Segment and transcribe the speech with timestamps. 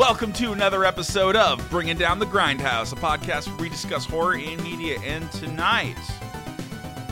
[0.00, 4.34] Welcome to another episode of Bringing Down the Grindhouse, a podcast where we discuss horror
[4.34, 4.98] in media.
[5.04, 5.98] And tonight,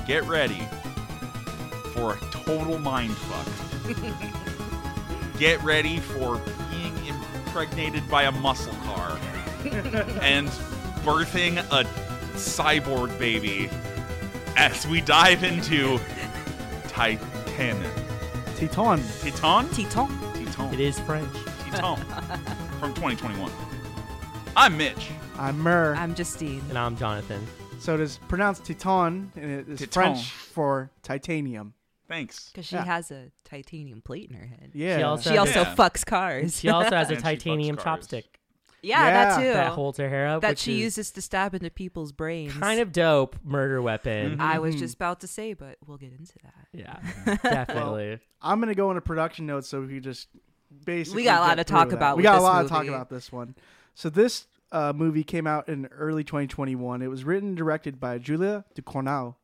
[0.07, 0.67] get ready
[1.93, 3.45] for a total mindfuck.
[5.39, 9.19] get ready for being impregnated by a muscle car
[10.23, 10.49] and
[11.05, 11.85] birthing a
[12.39, 13.69] cyborg baby
[14.57, 16.01] as we dive into
[16.89, 17.85] Titan.
[18.57, 19.03] Teton.
[19.21, 19.69] Titan?
[19.69, 20.47] Titon.
[20.47, 20.73] Titan.
[20.73, 21.37] It is French.
[21.71, 22.08] Titan from
[22.99, 23.49] 2021.
[24.57, 25.11] I'm Mitch.
[25.39, 25.95] I'm Mur.
[25.97, 26.61] I'm Justine.
[26.69, 27.47] And I'm Jonathan.
[27.79, 30.15] so it is pronounced Teton, and it is Teton.
[30.15, 31.75] French for titanium.
[32.09, 32.49] Thanks.
[32.51, 32.85] Because she Yeah.
[32.85, 34.73] has a titanium plate in her head.
[34.75, 35.03] Yeah.
[35.03, 35.75] also- She also Yeah.
[35.77, 36.59] fucks cars.
[36.59, 38.09] She also has a And she fucks titanium cars.
[38.09, 38.25] chopstick
[38.83, 39.11] yeah, Yeah.
[39.13, 39.53] that too.
[39.53, 40.43] that holds her hair up.
[40.43, 42.53] that which she is uses to stab into people's brains.
[42.55, 44.39] Kind of dope murder weapon.
[44.39, 44.41] Mhm.
[44.41, 46.67] I was just about to say, but we'll get into that.
[46.73, 48.19] Yeah, definitely.
[48.43, 50.27] I'm gonna go into production notes so we can just
[50.85, 51.23] basically.
[51.23, 53.33] We got a lot to talk about We got a lot to talk about this
[53.33, 53.55] one.
[53.95, 57.03] So this uh, movie came out in early 2021.
[57.03, 59.35] It was written and directed by Julia Ducournau.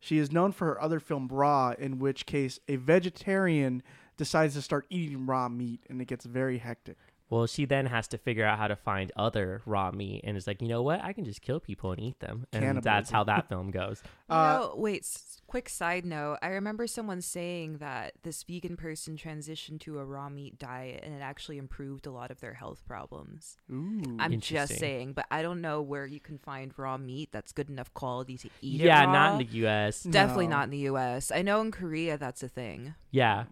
[0.00, 3.82] She is known for her other film Raw, in which case a vegetarian
[4.16, 6.96] decides to start eating raw meat, and it gets very hectic.
[7.32, 10.46] Well, she then has to figure out how to find other raw meat, and is
[10.46, 11.02] like, you know what?
[11.02, 14.02] I can just kill people and eat them, and that's how that film goes.
[14.28, 16.38] You Uh, know, wait, s- quick side note.
[16.42, 21.14] I remember someone saying that this vegan person transitioned to a raw meat diet and
[21.14, 23.56] it actually improved a lot of their health problems.
[23.70, 24.02] Ooh.
[24.18, 27.68] I'm just saying, but I don't know where you can find raw meat that's good
[27.70, 29.12] enough quality to eat it yeah, raw.
[29.12, 30.02] not in the U.S.
[30.02, 30.56] Definitely No.
[30.56, 31.30] not in the U.S.
[31.30, 32.94] I know in Korea that's a thing.
[33.10, 33.44] Yeah,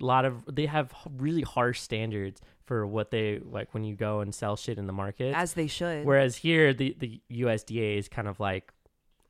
[0.00, 4.20] a lot of they have really harsh standards for what they like when you go
[4.20, 5.34] and sell shit in the market.
[5.34, 6.04] As they should.
[6.04, 8.72] Whereas here, the the USDA is kind of like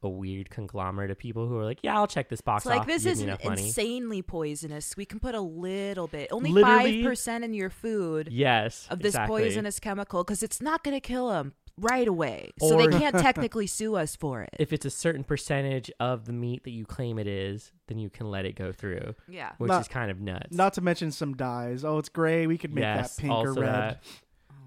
[0.03, 2.81] a weird conglomerate of people who are like, yeah, I'll check this box it's like
[2.81, 2.87] off.
[2.87, 3.67] this is me enough money.
[3.67, 4.97] insanely poisonous.
[4.97, 9.11] We can put a little bit, only five percent in your food Yes, of this
[9.15, 9.43] exactly.
[9.43, 12.53] poisonous chemical because it's not going to kill them right away.
[12.61, 14.51] so they can't technically sue us for it.
[14.59, 18.11] If it's a certain percentage of the meat that you claim it is, then you
[18.11, 19.53] can let it go through, yeah.
[19.59, 20.57] which Not- is kind of nuts.
[20.57, 21.85] Not to mention some dyes.
[21.85, 22.47] Oh, it's gray.
[22.47, 23.73] We could make yes, that pink or also red.
[23.75, 24.03] that.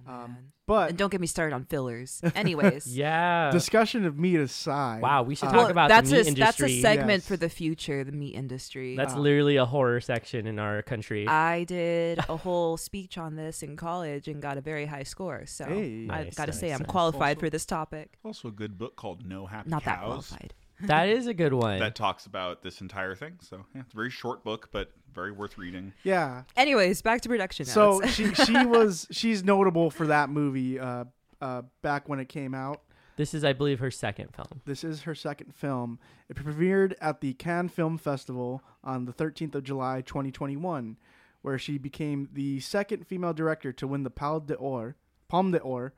[0.08, 0.38] Oh, Um.
[0.66, 2.22] But and don't get me started on fillers.
[2.36, 2.88] Anyways.
[2.96, 3.52] Yeah.
[3.52, 5.02] discussion of meat aside.
[5.02, 7.28] wow, we should Uh, talk Well, about that's the meat a that's a segment Yes.
[7.28, 8.96] for the future, the meat industry.
[8.96, 11.28] that's Uh, literally a horror section in our country.
[11.54, 15.46] I did a whole speech on this in college and got a very high score.
[15.46, 16.08] So Hey.
[16.10, 16.90] I've Nice, got to nice, say I'm nice.
[16.90, 18.14] qualified Also- for this topic.
[18.24, 20.54] Also, a good book called No Happy Not that qualified.
[20.84, 21.80] That is a good one.
[21.80, 23.34] that talks about this entire thing.
[23.42, 25.94] So, yeah, it's a very short book, but very worth reading.
[26.04, 26.44] Yeah.
[26.56, 27.66] Anyways, back to production.
[27.66, 28.14] So notes.
[28.14, 31.06] she she was she's notable for that movie uh,
[31.42, 32.82] uh, back when it came out.
[33.16, 34.62] this is, I believe, her second film.
[34.66, 36.00] This is her second film.
[36.30, 40.98] It premiered at the Cannes Film Festival on the 13th of July 2021,
[41.42, 44.96] where she became the second female director to win the Palme d'Or,
[45.28, 45.94] Palme d'Or,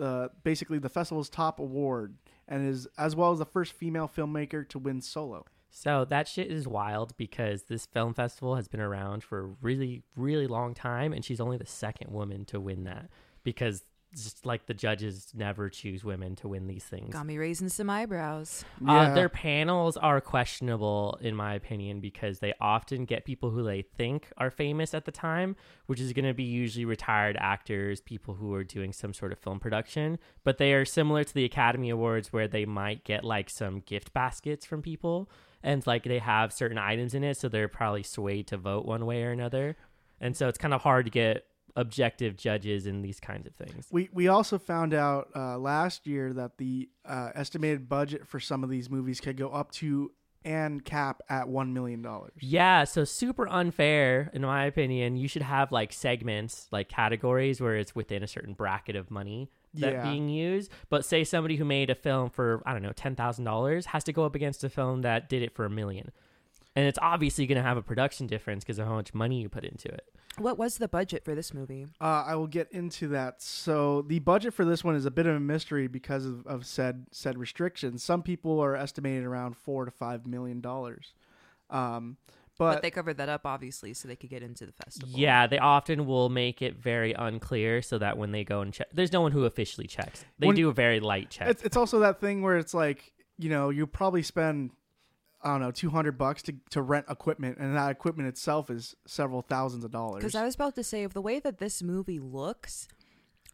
[0.00, 2.16] uh, basically the festival's top award,
[2.48, 5.44] and is as well as the first female filmmaker to win solo.
[5.70, 10.04] So that shit is wild because this film festival has been around for a really,
[10.14, 13.08] really long time, and she's only the second woman to win that
[13.42, 13.82] because
[14.22, 17.12] just like the judges never choose women to win these things.
[17.12, 18.64] got me raising some eyebrows.
[18.86, 23.82] Uh, their panels are questionable, in my opinion, because they often get people who they
[23.82, 28.34] think are famous at the time, which is going to be usually retired actors, people
[28.34, 30.18] who are doing some sort of film production.
[30.44, 34.12] But they are similar to the Academy Awards, where they might get like some gift
[34.12, 35.30] baskets from people,
[35.62, 39.06] and like they have certain items in it, so they're probably swayed to vote one
[39.06, 39.76] way or another.
[40.20, 41.44] And so it's kind of hard to get
[41.76, 43.88] objective judges in these kinds of things.
[43.90, 48.62] We we also found out uh, last year that the uh, estimated budget for some
[48.64, 50.12] of these movies could go up to
[50.46, 52.32] and cap at one million dollars.
[52.40, 55.16] Yeah, so super unfair in my opinion.
[55.16, 59.48] You should have like segments, like categories where it's within a certain bracket of money
[59.72, 60.02] that Yeah.
[60.02, 60.70] being used.
[60.90, 64.04] But say somebody who made a film for I don't know ten thousand dollars has
[64.04, 66.12] to go up against a film that did it for a million,
[66.76, 69.48] and it's obviously going to have a production difference because of how much money you
[69.48, 70.04] put into it.
[70.38, 71.86] What was the budget for this movie?
[72.00, 73.40] Uh, I will get into that.
[73.40, 76.66] So the budget for this one is a bit of a mystery because of, of
[76.66, 78.02] said said restrictions.
[78.02, 81.14] Some people are estimating around four to five million dollars.
[81.70, 82.16] Um,
[82.58, 85.08] But, but, they covered that up obviously so they could get into the festival.
[85.18, 88.88] Yeah, they often will make it very unclear so that when they go and check,
[88.92, 90.24] there's no one who officially checks.
[90.40, 91.48] They When- do a very light check.
[91.48, 94.70] it's it's also that thing where it's like you know you probably spend
[95.44, 98.96] I don't know two hundred bucks to to rent equipment, and that equipment itself is
[99.06, 100.16] several thousands of dollars.
[100.22, 102.88] Because I was about to say, of the way that this movie looks,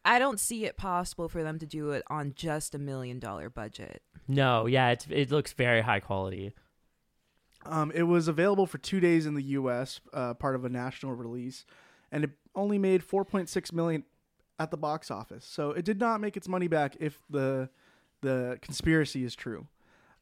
[0.04, 3.50] I don't see it possible for them to do it on just a million dollar
[3.50, 4.02] budget.
[4.28, 6.54] no, yeah, it's, it looks very high quality.
[7.66, 11.12] Um, it was available for two days in the U.S., uh, part of a national
[11.12, 11.66] release,
[12.10, 14.04] and it only made 4.6 million
[14.58, 15.44] at the box office.
[15.44, 17.68] So it did not make its money back if the
[18.22, 19.66] the conspiracy is true.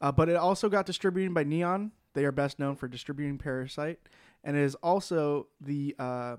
[0.00, 1.92] Uh, but it also got distributed by Neon.
[2.14, 3.98] They are best known for distributing Parasite,
[4.42, 6.36] and it is also the uh,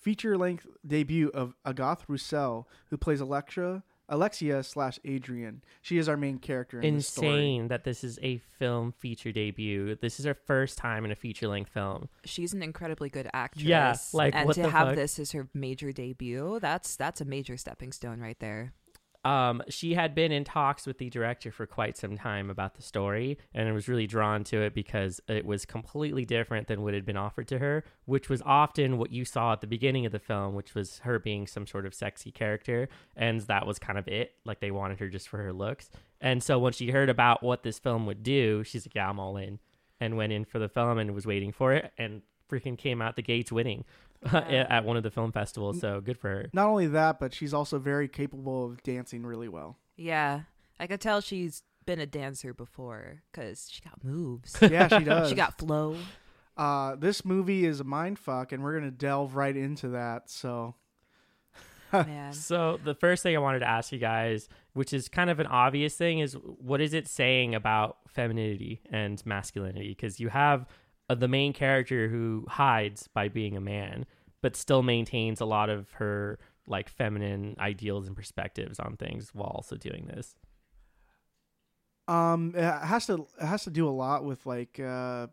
[0.00, 3.82] feature length debut of Agathe Rousselle, who plays Electra.
[4.08, 5.62] Alexia slash Adrian.
[5.80, 7.28] She is our main character in the story.
[7.28, 9.96] Insane that this is a film feature debut.
[9.96, 12.10] This is her first time in a feature length film.
[12.26, 13.64] She's an incredibly good actress.
[13.64, 14.96] Yeah, like, and what to the have fuck?
[14.96, 18.74] this as her major debut, that's that's a major stepping stone right there.
[19.24, 22.82] Um, she had been in talks with the director for quite some time about the
[22.82, 27.04] story and was really drawn to it because it was completely different than what had
[27.04, 30.18] been offered to her, which was often what you saw at the beginning of the
[30.18, 32.88] film, which was her being some sort of sexy character.
[33.16, 34.32] And that was kind of it.
[34.44, 35.88] Like they wanted her just for her looks.
[36.20, 39.20] And so when she heard about what this film would do, she's like, yeah, I'm
[39.20, 39.60] all in.
[40.00, 43.16] And went in for the film and was waiting for it and freaking came out
[43.16, 43.84] the gates winning
[44.32, 45.80] at one of the film festivals.
[45.80, 46.50] So good for her.
[46.52, 49.78] Not only that, but she's also very capable of dancing really well.
[49.96, 50.42] Yeah,
[50.78, 54.56] I could tell she's been a dancer before because she got moves.
[54.62, 55.28] Yeah, she does.
[55.30, 55.96] she got flow.
[56.56, 60.28] Uh, this movie is a mind fuck, and we're gonna delve right into that.
[60.30, 60.74] So,
[61.92, 65.40] Man, So the first thing I wanted to ask you guys, which is kind of
[65.40, 69.88] an obvious thing, is what is it saying about femininity and masculinity?
[69.88, 70.66] Because you have
[71.08, 74.06] uh, the main character who hides by being a man,
[74.40, 79.50] but still maintains a lot of her like feminine ideals and perspectives on things while
[79.50, 80.34] also doing this.
[82.08, 85.26] um, it has to it has to do a lot with like uh,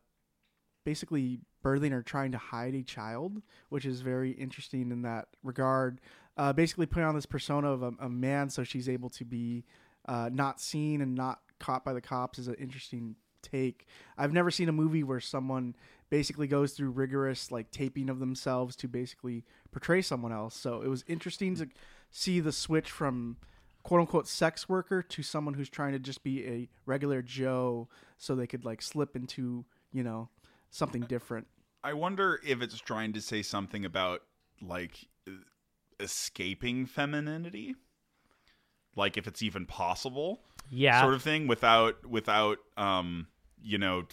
[0.85, 5.99] basically birthing or trying to hide a child, which is very interesting in that regard.
[6.37, 9.65] Uh, basically, putting on this persona of a, a man so she's able to be
[10.07, 13.87] uh, not seen and not caught by the cops is an interesting take.
[14.17, 15.75] I've never seen a movie where someone
[16.09, 20.55] basically goes through rigorous like taping of themselves to basically portray someone else.
[20.55, 21.67] So it was interesting to
[22.11, 23.37] see the switch from
[23.83, 27.87] quote unquote sex worker to someone who's trying to just be a regular Joe
[28.17, 30.29] so they could like slip into, you know,
[30.71, 31.47] something different.
[31.83, 34.21] I wonder if it's trying to say something about
[34.61, 35.07] like
[35.99, 37.75] escaping femininity,
[38.95, 43.27] like if it's even possible, Yeah, sort of thing, without without um
[43.61, 44.05] you know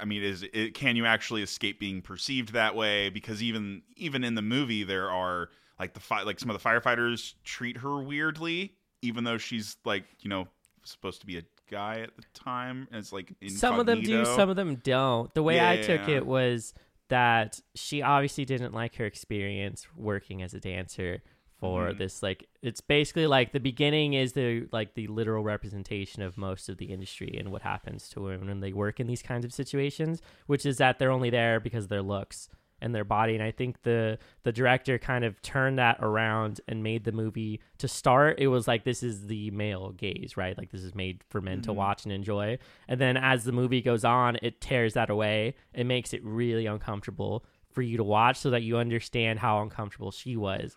[0.00, 3.08] i mean is it can you actually escape being perceived that way?
[3.08, 5.48] Because even even in the movie there are
[5.78, 10.04] like the fi- like some of the firefighters treat her weirdly, even though she's like
[10.20, 10.46] you know
[10.84, 12.86] supposed to be a guy at the time.
[12.90, 15.32] And it's like some of them do, some of them don't.
[15.34, 16.16] The way I took Yeah.
[16.16, 16.74] it was
[17.08, 21.22] that she obviously didn't like her experience working as a dancer
[21.62, 21.98] for Mhm.
[21.98, 26.68] this like it's basically like the beginning is the like the literal representation of most
[26.68, 29.52] of the industry and what happens to women when they work in these kinds of
[29.52, 32.48] situations which is that they're only there because of their looks
[32.80, 33.34] and their body.
[33.34, 37.60] And i think the the director kind of turned that around and made the movie
[37.78, 40.58] to start it was like this is the male gaze right?
[40.58, 41.76] Like this is made for men to Mhm.
[41.76, 42.58] watch and enjoy.
[42.88, 45.54] And then as the movie goes on it tears that away.
[45.72, 50.10] It makes it really uncomfortable for you to watch so that you understand how uncomfortable
[50.10, 50.76] she was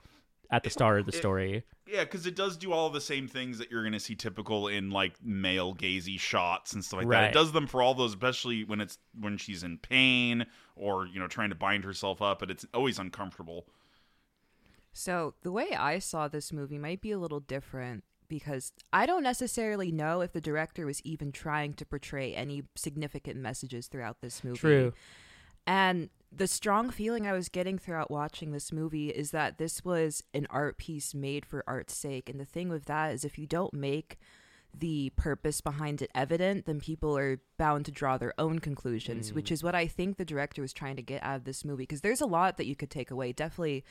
[0.52, 3.28] at the start of the it- story Yeah, because it does do all the same
[3.28, 7.10] things that you're going to see typical in like male gazy shots and stuff like
[7.10, 7.30] that.
[7.32, 11.20] It does them for all those, especially when it's when she's in pain or you
[11.20, 13.68] know trying to bind herself up, but it's always uncomfortable.
[14.94, 19.24] So the way I saw this movie might be a little different because I don't
[19.24, 24.44] necessarily know if the director was even trying to portray any significant messages throughout this
[24.44, 24.58] movie.
[24.58, 24.94] True.
[25.68, 30.24] And the strong feeling I was getting throughout watching this movie is that this was
[30.34, 32.30] an art piece made for art's sake.
[32.30, 34.18] And the thing with that is if you don't make
[34.78, 39.48] the purpose behind it evident, then people are bound to draw their own conclusions, which
[39.48, 39.54] mm.
[39.54, 41.84] is what I think the director was trying to get out of this movie.
[41.84, 43.32] Because there's a lot that you could take away.
[43.32, 43.86] Definitely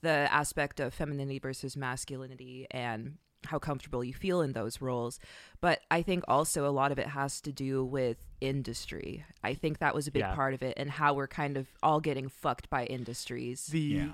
[0.00, 5.18] the aspect of femininity versus masculinity and how comfortable you feel in those roles.
[5.60, 9.24] But I think also a lot of it has to do with industry.
[9.42, 10.34] I think that was a big Yeah.
[10.34, 13.66] part of it and how we're kind of all getting fucked by industries.
[13.66, 14.12] The Yeah.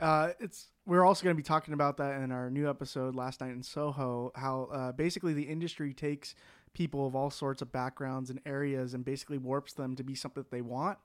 [0.00, 3.40] uh, it's we're also going to be talking about that in our new episode last
[3.40, 4.30] night in Soho.
[4.36, 6.34] How uh, basically the industry takes
[6.74, 10.42] people of all sorts of backgrounds and areas and basically warps them to be something
[10.42, 10.98] that they want.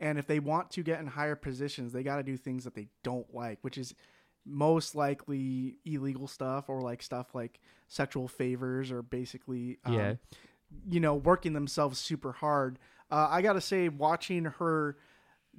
[0.00, 2.74] And if they want to get in higher positions, they got to do things that
[2.74, 3.94] they don't like, which is
[4.46, 10.14] most likely illegal stuff or like stuff like sexual favors or basically um, Yeah.
[10.88, 12.78] you know working themselves super hard
[13.10, 14.96] uh, i gotta say watching her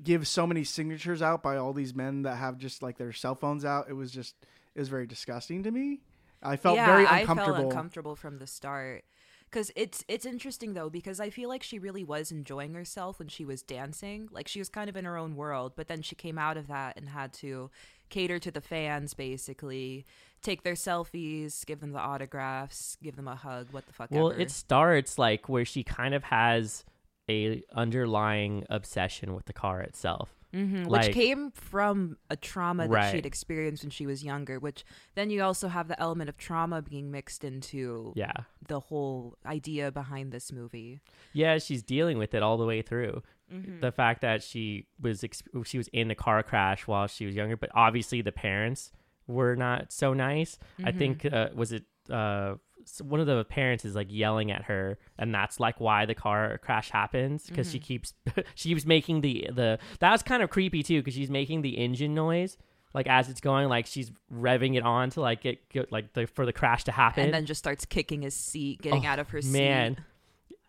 [0.03, 3.35] give so many signatures out by all these men that have just like their cell
[3.35, 4.35] phones out it was just
[4.75, 5.99] it was very disgusting to me
[6.41, 9.03] i felt yeah, very I felt uncomfortable from the start.
[9.49, 13.29] Cause it's it's interesting though because I feel like she really was enjoying herself when
[13.29, 14.27] she was dancing.
[14.29, 16.67] Like she was kind of in her own world, but then she came out of
[16.67, 17.71] that and had to
[18.09, 20.05] cater to the fans basically
[20.41, 24.31] take their selfies give them the autographs give them a hug what the fuck Well,
[24.31, 24.39] ever.
[24.39, 26.85] it starts like where she kind of has
[27.29, 30.33] a underlying obsession with the car itself.
[30.53, 33.11] hmm like- which came from a trauma that Right.
[33.11, 34.85] she'd experienced when she was younger which
[35.15, 38.31] then you also have the element of trauma being mixed into Yeah.
[38.65, 41.01] the whole idea behind this movie
[41.33, 43.21] Yeah, she's dealing with it all the way through.
[43.53, 43.79] Mhm.
[43.81, 47.35] The fact that she was ex- she was in a car crash while she was
[47.35, 48.91] younger, but obviously the parents
[49.27, 50.57] were not so nice.
[50.83, 50.97] I Mhm.
[50.97, 52.55] think uh, was it uh
[53.03, 56.57] one of the parents is like yelling at her and that's like why the car
[56.59, 57.83] crash happens because she Mhm.
[57.83, 58.13] keeps
[58.55, 61.77] she keeps making the the that was kind of creepy too because she's making the
[61.77, 62.57] engine noise
[62.93, 66.27] like as it's going like she's revving it on to like get, get like the
[66.27, 69.19] for the crash to happen and then just starts kicking his seat getting Oh, out
[69.19, 70.03] of her man seat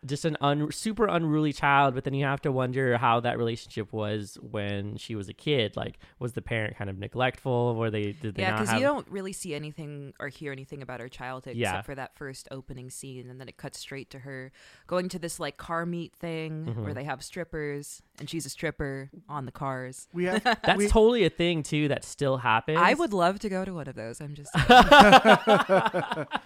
[0.06, 3.92] just an un- super unruly child but then you have to wonder how that relationship
[3.92, 5.76] was when she was a kid.
[5.76, 7.74] Like was the parent kind of neglectful?
[7.74, 10.82] Were they did they yeah because have you don't really see anything or hear anything
[10.82, 11.70] about her childhood Yeah.
[11.70, 14.52] except for that first opening scene and then it cuts straight to her
[14.86, 16.84] going to this like car meet thing Mhm.
[16.84, 20.06] where they have strippers and she's a stripper on the cars.
[20.12, 22.78] We have that's we, totally a thing too that still happens.
[22.80, 24.20] I would love to go to one of those.
[24.20, 24.52] I'm just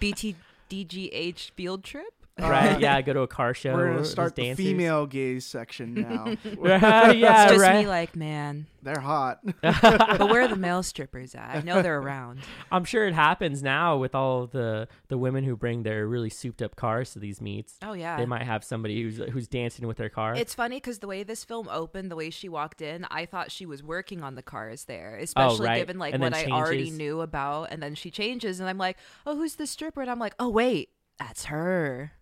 [0.01, 4.41] btdgh field trip right Uh, yeah go to a car show We're gonna start the
[4.43, 4.65] dancers.
[4.65, 6.25] female gaze section now.
[6.63, 9.39] yeah it's just right me like man They're hot.
[9.61, 12.39] but where are the male strippers at i know they're around
[12.71, 16.63] i'm sure it happens now with all the the women who bring their really souped
[16.63, 19.97] up cars to these meets oh yeah they might have somebody who's who's dancing with
[19.97, 23.05] their car It's funny because the way this film opened, the way she walked in,
[23.11, 25.77] I thought she was working on the cars there, especially Oh, right.
[25.77, 27.71] given like And what I already knew about.
[27.71, 30.49] And then she changes, and I'm like, "Oh, who's the stripper?" And I'm like, "Oh,
[30.49, 32.13] wait, that's her."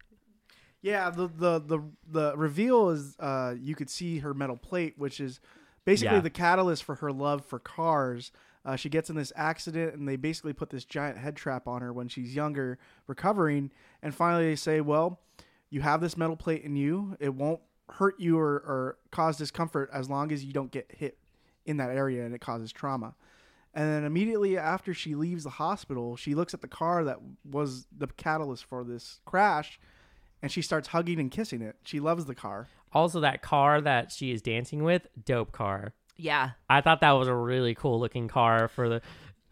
[0.82, 5.20] Yeah, the the the the reveal is uh you could see her metal plate, which
[5.20, 5.40] is
[5.86, 6.22] basically Yeah.
[6.22, 8.32] the catalyst for her love for cars.
[8.64, 11.82] Uh, she gets in this accident, and they basically put this giant head trap on
[11.82, 13.72] her when she's younger, recovering.
[14.04, 15.20] And finally, they say, "Well,
[15.72, 17.18] you have this metal plate in you.
[17.20, 21.18] It won't hurt you or, or cause discomfort as long as you don't get hit
[21.66, 23.16] in that area, and it causes trauma."
[23.74, 27.20] And then immediately after she leaves the hospital, she looks at the car that
[27.50, 29.80] was the catalyst for this crash,
[30.42, 31.76] and she starts hugging and kissing it.
[31.84, 32.68] She loves the car.
[32.94, 37.28] also that car that she is dancing with dope car Yeah, I thought that was
[37.28, 39.02] a really cool looking car for the.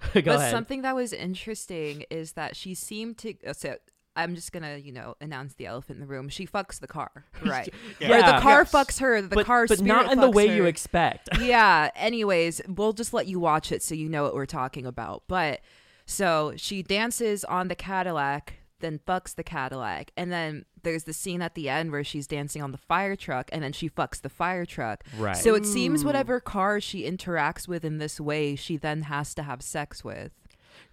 [0.13, 0.51] Go but ahead.
[0.51, 3.33] something that was interesting is that she seemed to.
[3.45, 3.75] uh, So
[4.15, 6.27] I'm just gonna, you know, announce the elephant in the room.
[6.29, 7.71] She fucks the car, right?
[7.99, 8.09] Yeah.
[8.09, 8.71] Where the car Yes.
[8.71, 9.21] fucks her.
[9.21, 10.55] The but, car, but spirit not in the way her.
[10.55, 11.29] you expect.
[11.41, 11.91] yeah.
[11.95, 15.23] Anyways, we'll just let you watch it so you know what we're talking about.
[15.27, 15.61] But
[16.05, 21.41] so she dances on the Cadillac, then fucks the Cadillac, and then there's the scene
[21.41, 24.29] at the end where she's dancing on the fire truck, and then she fucks the
[24.29, 25.03] fire truck.
[25.17, 25.35] Right.
[25.37, 29.43] So it seems whatever car she interacts with in this way, she then has to
[29.43, 30.31] have sex with.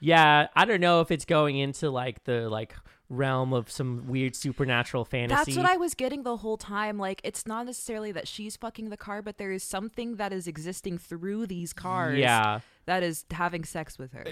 [0.00, 2.74] yeah, I don't know if it's going into like the like
[3.08, 5.52] realm of some weird supernatural fantasy.
[5.52, 6.98] That's what I was getting the whole time.
[6.98, 10.48] Like, it's not necessarily that she's fucking the car, but there is something that is
[10.48, 12.60] existing through these cars Yeah.
[12.86, 14.24] that is having sex with her.
[14.26, 14.30] Uh,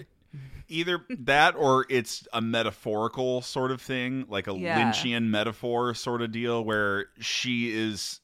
[0.69, 4.81] Either that or it's a metaphorical sort of thing, like a Yeah.
[4.93, 8.21] Lynchian metaphor sort of deal where she is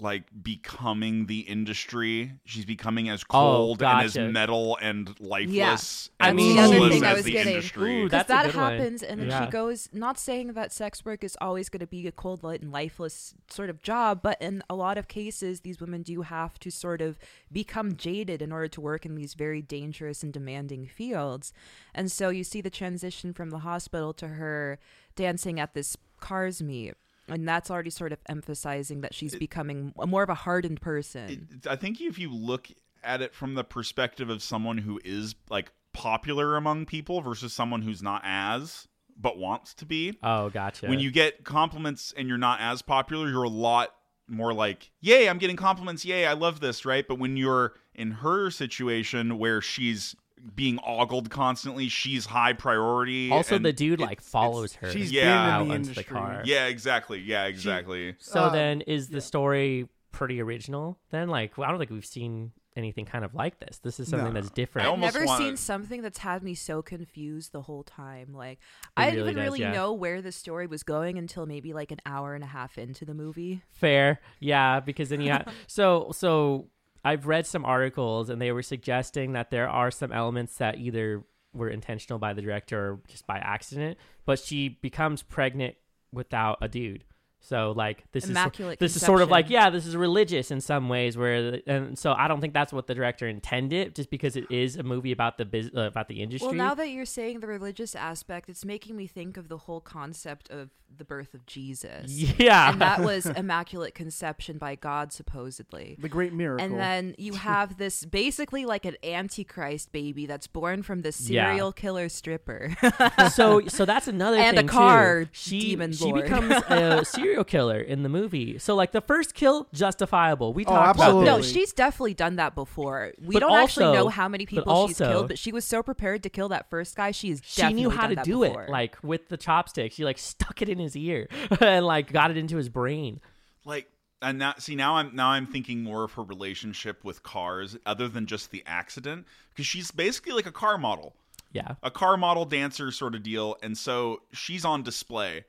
[0.00, 2.32] like becoming the industry.
[2.44, 6.76] She's becoming as oh, cold and as metal and lifeless I and mean- That's the
[6.78, 7.54] other thing I was the getting.
[7.54, 8.00] industry.
[8.00, 8.72] Ooh, Because that good one.
[8.72, 9.44] happens, and then Yeah.
[9.46, 12.62] she goes, not saying that sex work is always going to be a cold, light,
[12.62, 16.58] and lifeless sort of job, but in a lot of cases, these women do have
[16.60, 17.18] to sort of
[17.52, 21.52] become jaded in order to work in these very dangerous and demanding fields.
[21.94, 24.78] And so you see the transition from the hospital to her
[25.16, 26.94] dancing at this cars meet.
[27.30, 31.48] And that's already sort of emphasizing that she's becoming a more of a hardened person.
[31.50, 32.68] It- I think if you look
[33.02, 37.82] at it from the perspective of someone who is like popular among people versus someone
[37.82, 40.86] who's not as but wants to be, Oh, gotcha.
[40.86, 43.94] when you get compliments and you're not as popular, you're a lot
[44.26, 46.04] more like, "Yay, I'm getting compliments.
[46.04, 47.06] Yay, I love this." Right?
[47.06, 50.14] But when you're in her situation where she's
[50.54, 53.30] being ogled constantly, she's high priority.
[53.30, 54.90] also and the dude it- like follows her.
[54.90, 55.24] She's Yeah.
[55.24, 55.32] been
[55.62, 56.02] in the onto industry.
[56.04, 56.42] the car.
[56.44, 57.20] Yeah, exactly.
[57.20, 58.14] Yeah, exactly.
[58.18, 60.98] So Uh, then, is the story pretty original?
[61.10, 63.78] Then, like, I don't think we've seen anything kind of like this.
[63.78, 64.40] This is something No.
[64.40, 64.88] that's different.
[64.88, 68.32] I've never wanna- seen something that's had me so confused the whole time.
[68.32, 69.72] Like It I didn't does, really yeah.
[69.72, 73.04] know where the story was going until maybe like an hour and a half into
[73.04, 73.62] the movie.
[73.72, 76.68] Fair, yeah, because then you have so so.
[77.04, 81.24] I've read some articles and they were suggesting that there are some elements that either
[81.52, 83.98] were intentional by the director or just by accident.
[84.24, 85.76] But she becomes pregnant
[86.12, 87.04] without a dude.
[87.42, 90.60] So like this Immaculate is this is sort of like yeah, this is religious in
[90.60, 94.36] some ways where and so I don't think that's what the director intended just because
[94.36, 96.48] it is a movie about the biz, uh, about the industry.
[96.48, 99.80] Well, now that you're saying the religious aspect, it's making me think of the whole
[99.80, 102.10] concept of the birth of Jesus.
[102.38, 102.70] yeah.
[102.72, 105.96] And that was Immaculate Conception by God, supposedly.
[105.98, 106.64] The Great Miracle.
[106.64, 111.46] And then you have this basically like an antichrist baby that's born from this Yeah.
[111.50, 112.76] serial killer stripper.
[113.32, 115.30] so so that's another And a thing car too.
[115.32, 116.24] She demon she lord.
[116.24, 118.58] becomes a serial killer in the movie.
[118.58, 120.52] So like the first kill justifiable.
[120.52, 121.24] We Oh, talked about absolutely.
[121.42, 121.46] this.
[121.54, 123.12] no, she's definitely done that before.
[123.22, 125.64] We But don't actually know how many but people she's also- killed, but she was
[125.64, 127.10] so prepared to kill that first guy.
[127.12, 128.64] She is she knew how done to do before.
[128.64, 129.94] it like with the chopsticks.
[129.94, 131.28] She like stuck it in his ear
[131.60, 133.20] and like got it into his brain.
[133.64, 133.88] like
[134.22, 138.06] and now see now i'm now i'm thinking more of her relationship with cars other
[138.08, 141.14] than just the accident because she's basically like a car model
[141.52, 141.74] Yeah.
[141.82, 145.44] a car model dancer sort of deal and so she's on display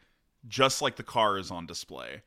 [0.48, 2.22] just like the car is on display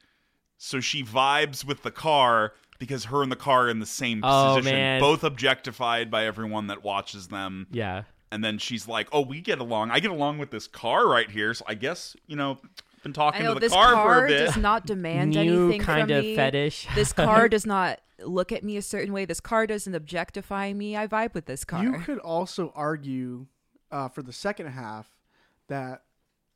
[0.58, 4.20] so she vibes with the car because her and the car are in the same
[4.22, 5.00] Oh, position man.
[5.00, 8.02] both objectified by everyone that watches them Yeah.
[8.30, 11.30] and then she's like oh we get along i get along with this car right
[11.30, 12.58] here so i guess you know
[13.04, 15.30] been I talking know to the this car, car, for a bit does not demand
[15.30, 16.34] New anything kind from of me.
[16.34, 16.88] fetish.
[16.96, 19.24] This car does not look at me a certain way.
[19.24, 20.96] This car doesn't objectify me.
[20.96, 21.82] I vibe with this car.
[21.84, 23.46] You could also argue
[23.92, 25.14] uh, for the second half
[25.68, 26.02] that,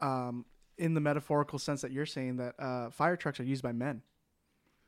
[0.00, 0.44] um,
[0.76, 4.02] in the metaphorical sense that you're saying, that uh, fire trucks are used by men.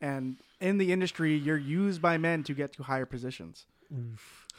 [0.00, 3.66] And in the industry, you're used by men to get to higher positions.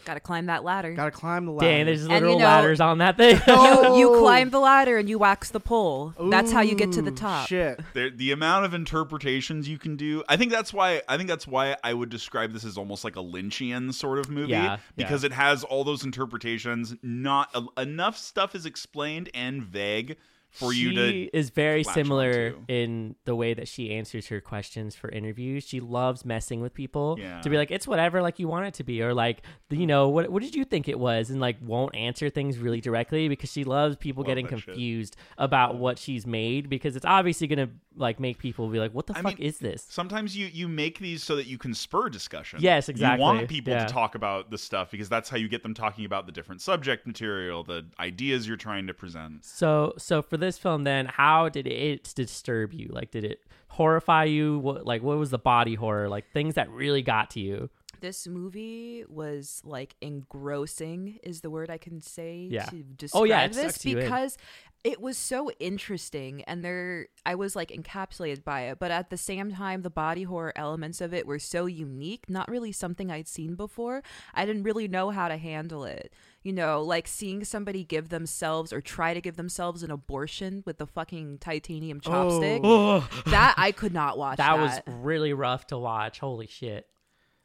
[0.03, 0.93] Got to climb that ladder.
[0.95, 1.69] Got to climb the ladder.
[1.71, 3.39] Dang, there's you literal know- ladders on that thing.
[3.47, 6.15] you, you climb the ladder and you wax the pole.
[6.31, 7.47] That's how you get to the Ooh, top.
[7.47, 7.79] Shit.
[7.93, 11.45] there, the amount of interpretations you can do i think that's why i think that's
[11.47, 15.23] why i would describe this as almost like a lynchian sort of movie Yeah, because
[15.23, 20.17] it has all those interpretations not a, enough stuff is explained and vague
[20.51, 24.95] for she you to is very similar in the way that she answers her questions
[24.95, 25.63] for interviews.
[25.63, 27.39] She loves messing with people Yeah.
[27.41, 30.09] to be like, it's whatever, like you want it to be, or like, you know,
[30.09, 33.51] what what did you think it was, and like won't answer things really directly because
[33.51, 34.65] she loves people Love getting that shit.
[34.65, 39.07] confused about what she's made because it's obviously gonna like make people be like, what
[39.07, 39.85] the I fuck mean, is this?
[39.89, 43.21] sometimes you you make these so that you can spur discussion Yes, you exactly.
[43.21, 43.85] want people Yeah.
[43.85, 46.61] to talk about the stuff because that's how you get them talking about the different
[46.61, 51.49] subject material the ideas you're trying to present So so for this film then, how
[51.49, 52.87] did it disturb you?
[52.91, 54.59] Like did it horrify you?
[54.59, 56.07] What like what was the body horror?
[56.09, 57.69] Like things that really got to you?
[58.01, 62.65] This movie was like engrossing is the word I can say Yeah.
[62.65, 64.03] to describe Oh, yeah, this sucks you in.
[64.03, 64.37] because
[64.83, 69.17] it was so interesting and there I was like encapsulated by it, but at the
[69.17, 73.27] same time the body horror elements of it were so unique, not really something I'd
[73.27, 74.01] seen before.
[74.33, 76.11] I didn't really know how to handle it.
[76.41, 80.79] You know, like seeing somebody give themselves or try to give themselves an abortion with
[80.79, 82.61] the fucking titanium chopstick.
[82.63, 83.07] Oh.
[83.27, 84.37] That I could not watch.
[84.37, 86.17] that that was really rough to watch.
[86.19, 86.87] Holy shit.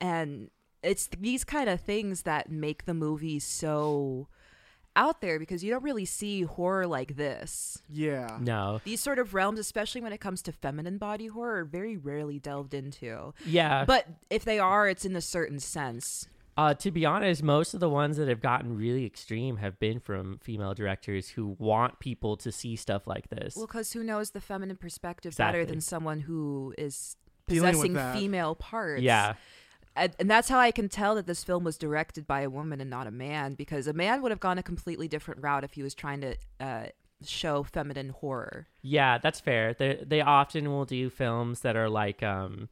[0.00, 0.50] And
[0.82, 4.28] it's these kind of things that make the movie so
[4.94, 7.82] out there because you don't really see horror like this.
[7.88, 8.38] Yeah.
[8.40, 8.80] No.
[8.84, 12.38] These sort of realms, especially when it comes to feminine body horror, are very rarely
[12.38, 13.34] delved into.
[13.44, 13.84] Yeah.
[13.84, 16.28] But if they are, it's in a certain sense.
[16.56, 20.00] Uh, to be honest, most of the ones that have gotten really extreme have been
[20.00, 23.54] from female directors who want people to see stuff like this.
[23.54, 29.02] Well, because who knows the feminine perspective better than someone who is possessing female parts?
[29.02, 29.34] yeah.
[29.96, 32.90] And, that's how I can tell that this film was directed by a woman and
[32.90, 35.82] not a man, because a man would have gone a completely different route if he
[35.82, 36.86] was trying to uh,
[37.24, 38.66] show feminine horror.
[38.82, 39.74] Yeah, that's fair.
[39.74, 42.68] They they often will do films that are like um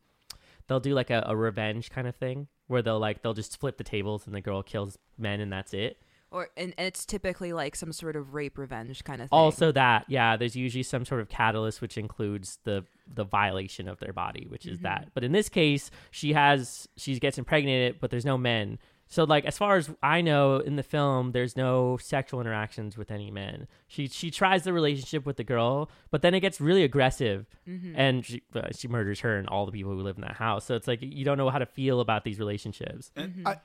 [0.66, 3.78] they'll do like a, a revenge kind of thing where they'll like they'll just flip
[3.78, 5.98] the tables and the girl kills men and that's it.
[6.34, 9.38] Or and, and it's typically like some sort of rape revenge kind of thing.
[9.38, 14.00] Also that, yeah, there's usually some sort of catalyst which includes the the violation of
[14.00, 15.10] their body, which is that.
[15.14, 18.80] But in this case, she has she gets impregnated, but there's no men.
[19.06, 23.12] So like as far as I know in the film, there's no sexual interactions with
[23.12, 23.68] any men.
[23.86, 27.46] She she tries the relationship with the girl, but then it gets really aggressive,
[27.94, 30.64] and she uh, she murders her and all the people who live in that house.
[30.64, 33.12] So it's like you don't know how to feel about these relationships.
[33.46, 33.60] I,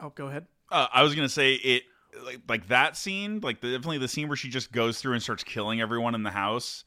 [0.00, 0.46] oh, go ahead.
[0.72, 1.84] Uh, I was gonna say it
[2.24, 5.22] like like that scene, like the, definitely the scene where she just goes through and
[5.22, 6.84] starts killing everyone in the house.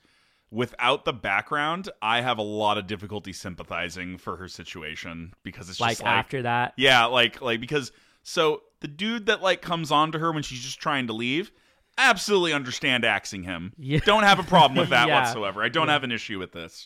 [0.52, 5.80] Without the background, I have a lot of difficulty sympathizing for her situation because it's
[5.80, 9.92] Like, just like after that, yeah, like like because so the dude that like comes
[9.92, 11.52] on to her when she's just trying to leave,
[11.98, 13.74] absolutely understand axing him.
[13.80, 14.00] Yeah.
[14.06, 15.24] Don't have a problem with that Yeah.
[15.24, 15.64] whatsoever.
[15.64, 16.86] I don't have an issue with this.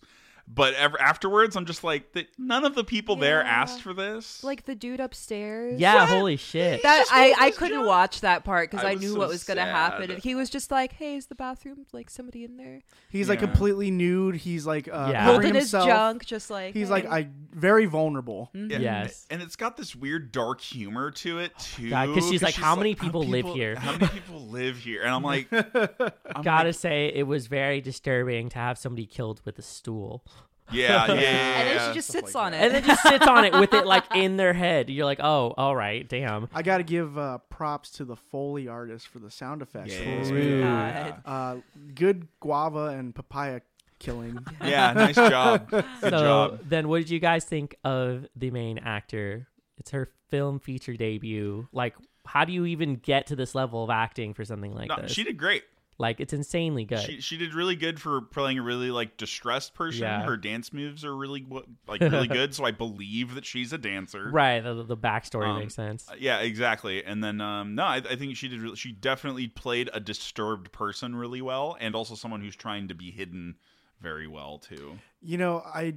[0.50, 4.44] But ever afterwards, I'm just like, that none of the people there asked for this.
[4.46, 5.80] Like the dude upstairs.
[5.80, 6.84] Yeah, holy shit.
[6.84, 7.86] That I, I couldn't job.
[7.86, 10.50] watch that part because I I, knew so what was gonna happen, and he was
[10.50, 14.36] just like, "Hey, is the bathroom like somebody in there?" He's like completely nude.
[14.36, 15.26] He's like uh, Yeah.
[15.26, 16.94] covering Holding his junk, just like He's hey.
[16.94, 18.50] like I very vulnerable.
[18.56, 18.72] Mhm.
[18.72, 19.28] Yeah, Yes.
[19.30, 21.90] and it's got this weird dark humor to it too.
[21.90, 25.02] Because she's like, "How many people live here?" How many people live here?
[25.04, 29.42] And I'm like, I'm Gotta like, say, it was very disturbing to have somebody killed
[29.44, 30.24] with a stool.
[30.72, 32.62] Yeah, yeah, yeah, and then she just sits like on that.
[32.62, 32.66] it.
[32.66, 34.90] And then just sits on it with it like in their head.
[34.90, 36.50] You're like, oh, all right, damn.
[36.54, 39.96] I got to give uh, props to the Foley artist for the sound effects.
[39.96, 40.34] for this Yeah.
[40.34, 40.62] movie.
[40.62, 41.22] God.
[41.26, 41.56] Uh,
[41.96, 43.62] good guava and papaya
[44.00, 44.38] killing.
[44.64, 45.70] yeah, nice job.
[45.72, 46.60] Good so job.
[46.70, 49.48] then, what did you guys think of the main actor?
[49.80, 51.68] It's her film feature debut.
[51.72, 54.98] Like, how do you even get to this level of acting for something like No,
[55.02, 55.14] this?
[55.14, 55.64] she did great.
[56.00, 57.00] Like, it's insanely good.
[57.00, 60.02] She she did really good for playing a really like distressed person.
[60.02, 60.24] Yeah.
[60.24, 61.46] Her dance moves are really
[61.88, 64.30] like really good, so I believe that she's a dancer.
[64.32, 66.08] right, the, the backstory Um, makes sense.
[66.10, 67.04] Uh, Yeah, exactly.
[67.04, 68.62] And then um, no, I, I think she did.
[68.62, 72.96] Really, she definitely played a disturbed person really well, and also someone who's trying to
[72.96, 73.56] be hidden
[74.00, 75.00] very well too.
[75.22, 75.96] You know, I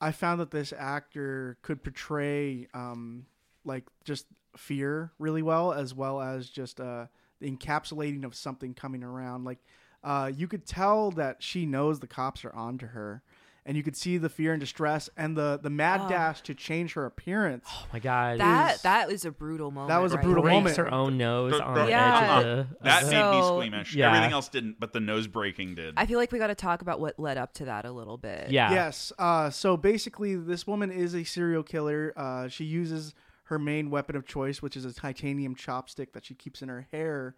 [0.00, 3.26] I found that this actor could portray um
[3.64, 4.26] like just
[4.56, 7.06] fear really well as well as just uh
[7.44, 9.58] the encapsulating of something coming around like
[10.02, 13.22] uh you could tell that she knows the cops are onto her
[13.66, 16.08] and you could see the fear and distress and the the mad Oh.
[16.10, 17.64] dash to change her appearance.
[17.70, 18.38] Oh my god.
[18.38, 19.88] that is- that was a brutal moment.
[19.88, 20.52] That was a right brutal there.
[20.60, 20.90] breaks moment.
[20.90, 22.36] her own nose The- on the- the Yeah.
[22.38, 22.76] edge of the.
[22.84, 23.94] That of the- made me squeamish.
[23.94, 24.08] Yeah.
[24.08, 25.94] Everything else didn't, but the nose breaking did.
[25.96, 28.18] I feel like we got to talk about what led up to that a little
[28.18, 28.50] bit.
[28.50, 28.70] yeah.
[28.70, 29.14] Yes.
[29.18, 32.12] Uh, so basically, this woman is a serial killer.
[32.18, 36.34] Uh, she uses her main weapon of choice, which is a titanium chopstick that she
[36.34, 37.34] keeps in her hair.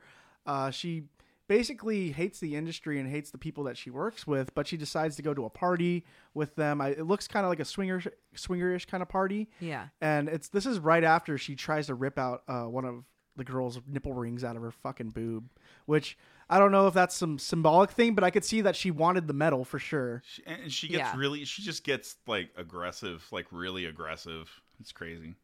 [0.47, 1.05] Uh, she
[1.49, 5.15] basically hates the industry and hates the people that she works with, but she decides
[5.17, 6.81] to go to a party with them.
[6.81, 8.03] I, it looks kind of like a swinger
[8.35, 9.89] swingerish kind of party, Yeah.
[10.01, 13.05] and it's this is right after she tries to rip out uh, one of
[13.37, 15.49] the girl's nipple rings out of her fucking boob,
[15.87, 16.17] which.
[16.49, 19.27] I don't know if that's some symbolic thing, but I could see that she wanted
[19.27, 20.23] the metal for sure.
[20.25, 21.17] She, and she gets Yeah.
[21.17, 21.45] really.
[21.45, 24.49] She just gets like aggressive, like really aggressive.
[24.79, 25.35] It's crazy.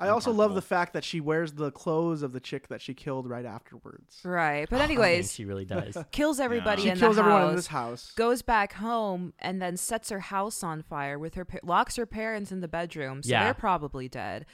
[0.00, 2.94] I also love the fact that she wears the clothes of the chick that she
[2.94, 4.20] killed right afterwards.
[4.24, 4.68] Right.
[4.70, 5.96] But oh, I mean, anyways, she really does.
[6.12, 7.50] kills everybody She in kills the everyone house.
[7.50, 8.12] in this house.
[8.12, 12.06] Goes back home and then sets her house on fire with her pa- locks her
[12.06, 13.44] parents in the bedroom, so Yeah.
[13.44, 14.46] they're probably dead.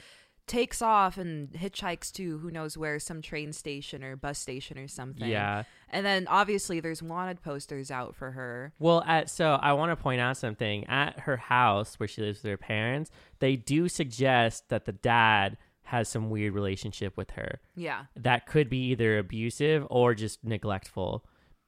[0.47, 4.87] Takes off and hitchhikes to who knows where, some train station or bus station or
[4.87, 5.27] something.
[5.27, 5.63] Yeah.
[5.89, 8.73] And then obviously there's wanted posters out for her.
[8.77, 10.85] Well, at so I want to point out something.
[10.85, 15.57] At her house where she lives with her parents, they do suggest that the dad
[15.83, 17.59] has some weird relationship with her.
[17.75, 18.05] Yeah.
[18.15, 21.25] That could be either abusive or just neglectful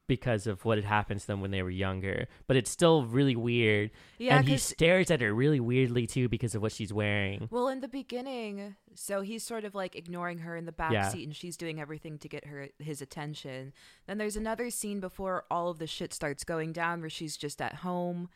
[0.08, 2.28] because of what had happened to them when they were younger.
[2.48, 3.92] But it's still really weird.
[4.18, 7.48] Yeah, and he stares at her really weirdly too because of what she's wearing.
[7.52, 11.10] Well, in the beginning, so he's sort of like ignoring her in the back Yeah.
[11.10, 13.74] seat, and she's doing everything to get her his attention.
[14.08, 17.62] Then there's another scene before all of the shit starts going down, where she's just
[17.62, 18.30] at home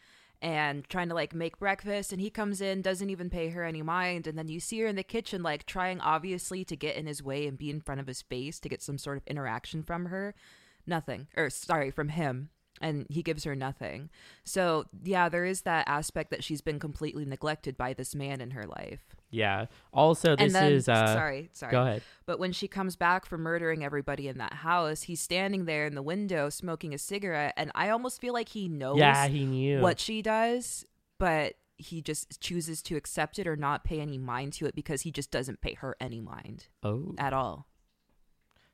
[0.43, 3.83] and trying to like make breakfast, and he comes in, doesn't even pay her any
[3.83, 7.05] mind, and then you see her in the kitchen, like trying obviously to get in
[7.05, 9.83] his way and be in front of his face to get some sort of interaction
[9.83, 10.33] from her.
[10.85, 12.49] Nothing, or sorry, from him
[12.81, 14.09] and he gives her nothing.
[14.43, 18.51] So, yeah, there is that aspect that she's been completely neglected by this man in
[18.51, 19.15] her life.
[19.29, 19.67] Yeah.
[19.93, 21.71] Also, this then, is uh sorry, sorry.
[21.71, 22.01] Go ahead.
[22.25, 25.95] But when she comes back from murdering everybody in that house, he's standing there in
[25.95, 29.79] the window smoking a cigarette, and I almost feel like he knows Yeah, he knew.
[29.79, 30.85] what she does,
[31.17, 35.01] but he just chooses to accept it or not pay any mind to it because
[35.01, 37.15] he just doesn't pay her any mind Oh.
[37.17, 37.67] at all.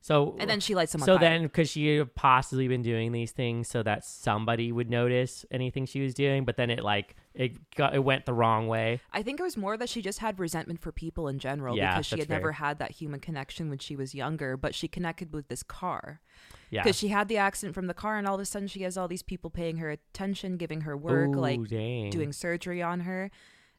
[0.00, 1.18] So And then she lights on So fire.
[1.18, 5.86] then, because she had possibly been doing these things so that somebody would notice anything
[5.86, 9.00] she was doing, but then it like it got it went the wrong way.
[9.12, 11.94] I think it was more that she just had resentment for people in general Yeah,
[11.94, 15.32] because she had never had that human connection when she was younger, but she connected
[15.32, 16.20] with this car.
[16.70, 16.82] Yeah.
[16.84, 18.96] Because she had the accident from the car, and all of a sudden she has
[18.96, 22.10] all these people paying her attention, giving her work, Ooh, like dang.
[22.10, 23.30] doing surgery on her.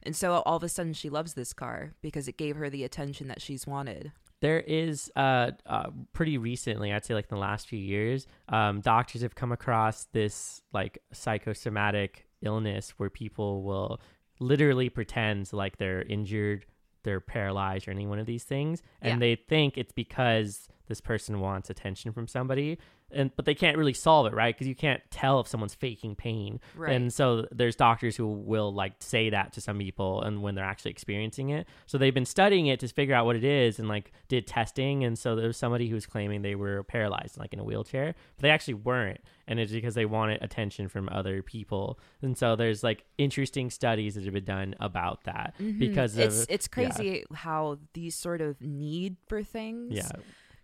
[0.03, 2.83] And so all of a sudden she loves this car because it gave her the
[2.83, 4.11] attention that she's wanted.
[4.41, 8.79] There is uh, uh pretty recently, I'd say like in the last few years, um,
[8.81, 13.99] doctors have come across this like psychosomatic illness where people will
[14.39, 16.65] literally pretend like they're injured,
[17.03, 19.19] they're paralyzed, or any one of these things, and Yeah.
[19.19, 22.77] they think it's because this person wants attention from somebody
[23.11, 24.53] and but they can't really solve it right?
[24.53, 26.59] Because you can't tell if someone's faking pain.
[26.75, 26.93] Right.
[26.95, 30.65] and so there's doctors who will like say that to some people and when they're
[30.65, 31.65] actually experiencing it.
[31.87, 35.03] So they've been studying it to figure out what it is and like did testing.
[35.05, 38.13] And so there was somebody who was claiming they were paralyzed like in a wheelchair
[38.35, 39.21] but they actually weren't.
[39.47, 41.99] And it's because they wanted attention from other people.
[42.21, 46.21] And so there's like interesting studies that have been done about that because Mm-hmm.
[46.21, 46.89] it's it's yeah.
[46.89, 50.11] crazy how these sort of need for things yeah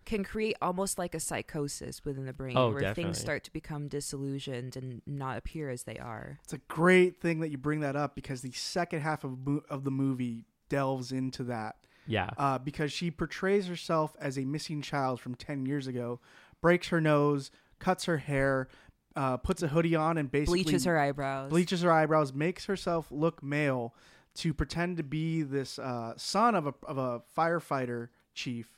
[0.06, 3.04] can create almost like a psychosis within the brain Oh, where definitely.
[3.06, 6.40] things start to become disillusioned and not appear as they are.
[6.44, 9.64] It's a great thing that you bring that up because the second half of mo-
[9.70, 11.76] of the movie delves into that.
[12.08, 16.20] yeah uh, because she portrays herself as a missing child from 10 years ago,
[16.62, 18.68] breaks her nose, cuts her hair,
[19.16, 21.50] uh, puts a hoodie on, and basically Bleaches her eyebrows.
[21.50, 23.96] bleaches her eyebrows, makes herself look male
[24.36, 28.75] to pretend to be this uh, son of a, of a firefighter chief,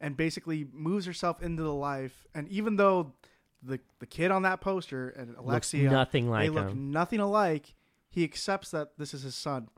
[0.00, 2.26] and basically moves herself into the life.
[2.34, 3.12] And even though
[3.62, 7.20] the the kid on that poster and looks Alexia, nothing they like look him nothing
[7.20, 7.74] alike,
[8.10, 9.68] he accepts that this is his son.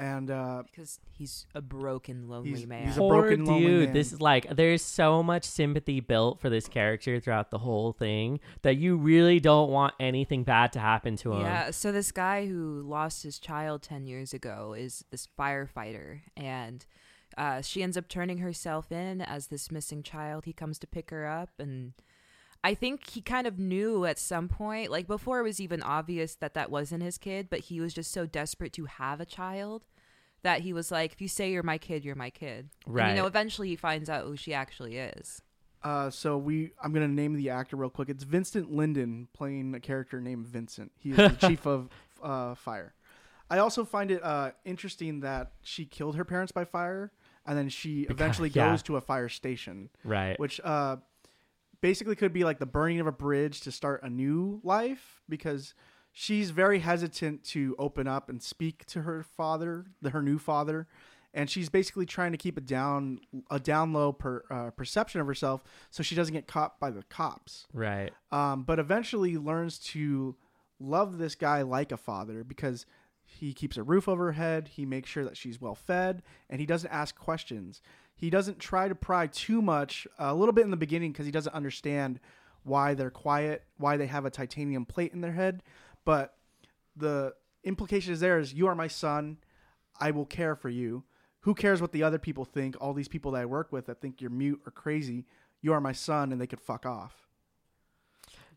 [0.00, 2.86] And uh, because he's a broken, lonely He's- man.
[2.86, 3.84] he's a Poor broken, lonely dude.
[3.86, 3.94] man.
[3.94, 8.38] This is like there's so much sympathy built for this character throughout the whole thing
[8.62, 11.40] that you really don't want anything bad to happen to him.
[11.40, 16.86] Yeah, so this guy who lost his child 10 years ago is this firefighter, and
[17.38, 20.44] uh, she ends up turning herself in as this missing child.
[20.44, 21.92] He comes to pick her up, and
[22.64, 26.34] I think he kind of knew at some point, like before it was even obvious
[26.36, 29.84] that that wasn't his kid, but he was just so desperate to have a child
[30.42, 32.68] that he was like, if you say you're my kid, you're my kid.
[32.86, 33.10] And, Right.
[33.10, 35.40] you know, eventually he finds out who she actually is.
[35.82, 38.08] Uh, so we, I'm gonna name the actor real quick.
[38.08, 40.90] It's Vincent Lindon playing a character named Vincent.
[40.96, 41.88] He is the chief of
[42.22, 42.94] uh, fire.
[43.50, 47.12] I also find it uh, interesting that she killed her parents by fire,
[47.48, 48.70] and then she eventually yeah.
[48.70, 50.38] goes to a fire station, Right.
[50.38, 50.96] which uh,
[51.80, 55.74] basically could be like the burning of a bridge to start a new life because
[56.12, 60.86] she's very hesitant to open up and speak to her father, the, her new father,
[61.32, 65.26] and she's basically trying to keep a down a down low per, uh, perception of
[65.26, 67.66] herself so she doesn't get caught by the cops.
[67.72, 68.12] Right.
[68.30, 70.36] Um, but eventually learns to
[70.78, 72.86] love this guy like a father because
[73.30, 76.60] he keeps a roof over her head, he makes sure that she's well fed, and
[76.60, 77.82] he doesn't ask questions.
[78.16, 80.08] He doesn't try to pry too much.
[80.18, 82.20] Uh, a little bit in the beginning because he doesn't understand
[82.64, 85.62] why they're quiet, why they have a titanium plate in their head.
[86.04, 86.34] But
[86.96, 89.36] the implication is there is you are my son.
[90.00, 91.04] I will care for you.
[91.40, 92.76] Who cares what the other people think?
[92.80, 95.26] All these people that I work with that think you're mute or crazy.
[95.60, 97.27] You are my son, and they could fuck off.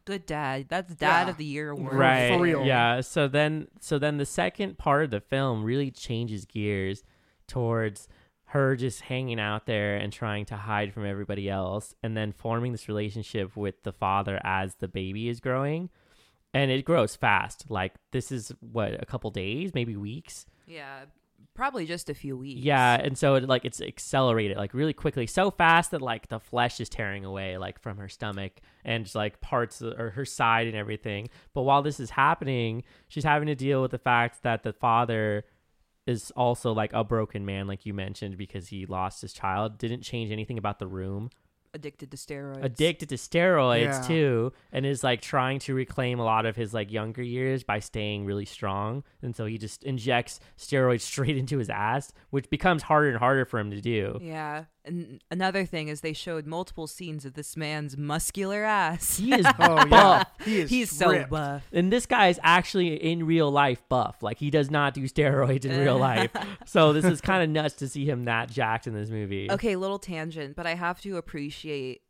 [0.05, 0.65] Good dad.
[0.69, 1.29] That's dad Yeah.
[1.29, 1.93] of the year award.
[1.93, 2.29] Right.
[2.33, 2.65] for real.
[2.65, 3.01] Yeah.
[3.01, 7.03] So then so then the second part of the film really changes gears
[7.47, 8.07] towards
[8.45, 12.71] her just hanging out there and trying to hide from everybody else and then forming
[12.73, 15.89] this relationship with the father as the baby is growing.
[16.53, 17.69] And it grows fast.
[17.69, 20.45] Like this is what a couple days, maybe weeks.
[20.67, 21.05] Yeah,
[21.53, 22.61] probably just a few weeks.
[22.61, 26.39] Yeah, and so it, like it's accelerated like really quickly, so fast that like the
[26.39, 30.25] flesh is tearing away like from her stomach and just, like parts of, or her
[30.25, 31.29] side and everything.
[31.53, 35.45] But while this is happening, she's having to deal with the fact that the father
[36.07, 39.77] is also like a broken man, like you mentioned, because he lost his child.
[39.77, 41.29] Didn't change anything about the room.
[41.73, 42.63] Addicted to steroids.
[42.63, 44.01] Addicted to steroids Yeah.
[44.01, 47.79] too, and is like trying to reclaim a lot of his like younger years by
[47.79, 49.03] staying really strong.
[49.21, 53.45] And so he just injects steroids straight into his ass, which becomes harder and harder
[53.45, 54.19] for him to do.
[54.21, 59.17] Yeah, and another thing is they showed multiple scenes of this man's muscular ass.
[59.17, 60.27] He is Oh yeah, buff.
[60.43, 60.69] he is.
[60.69, 61.63] He's so buff.
[61.71, 64.23] And this guy is actually in real life buff.
[64.23, 66.31] Like he does not do steroids in real life.
[66.65, 69.51] So this is kind of nuts to see him that jacked in this movie.
[69.51, 72.01] Okay, little tangent, but I have to appreciate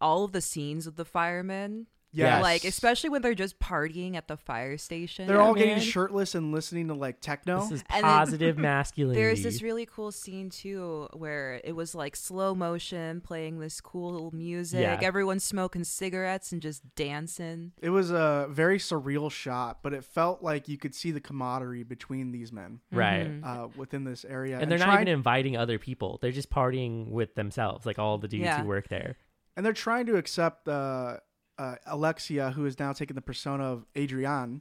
[0.00, 1.86] all of the scenes with the firemen.
[2.24, 2.42] Yes.
[2.42, 5.26] Like, especially when they're just partying at the fire station.
[5.26, 7.60] They're all getting shirtless and listening to like techno.
[7.60, 9.20] This is positive masculinity.
[9.22, 14.30] There's this really cool scene too where it was like slow motion playing this cool
[14.34, 14.80] music.
[14.80, 14.98] Yeah.
[15.02, 17.72] Everyone's smoking cigarettes and just dancing.
[17.80, 21.82] It was a very surreal shot, but it felt like you could see the camaraderie
[21.84, 23.26] between these men right.
[23.28, 23.44] Mhm.
[23.44, 24.58] uh, within this area.
[24.58, 26.18] And they're not even inviting other people.
[26.22, 28.62] They're just partying with themselves, like all the dudes Yeah.
[28.62, 29.16] who work there.
[29.56, 31.16] and they're trying to accept uh,
[31.58, 34.60] uh, Alexia, who is now taking the persona of Adrian,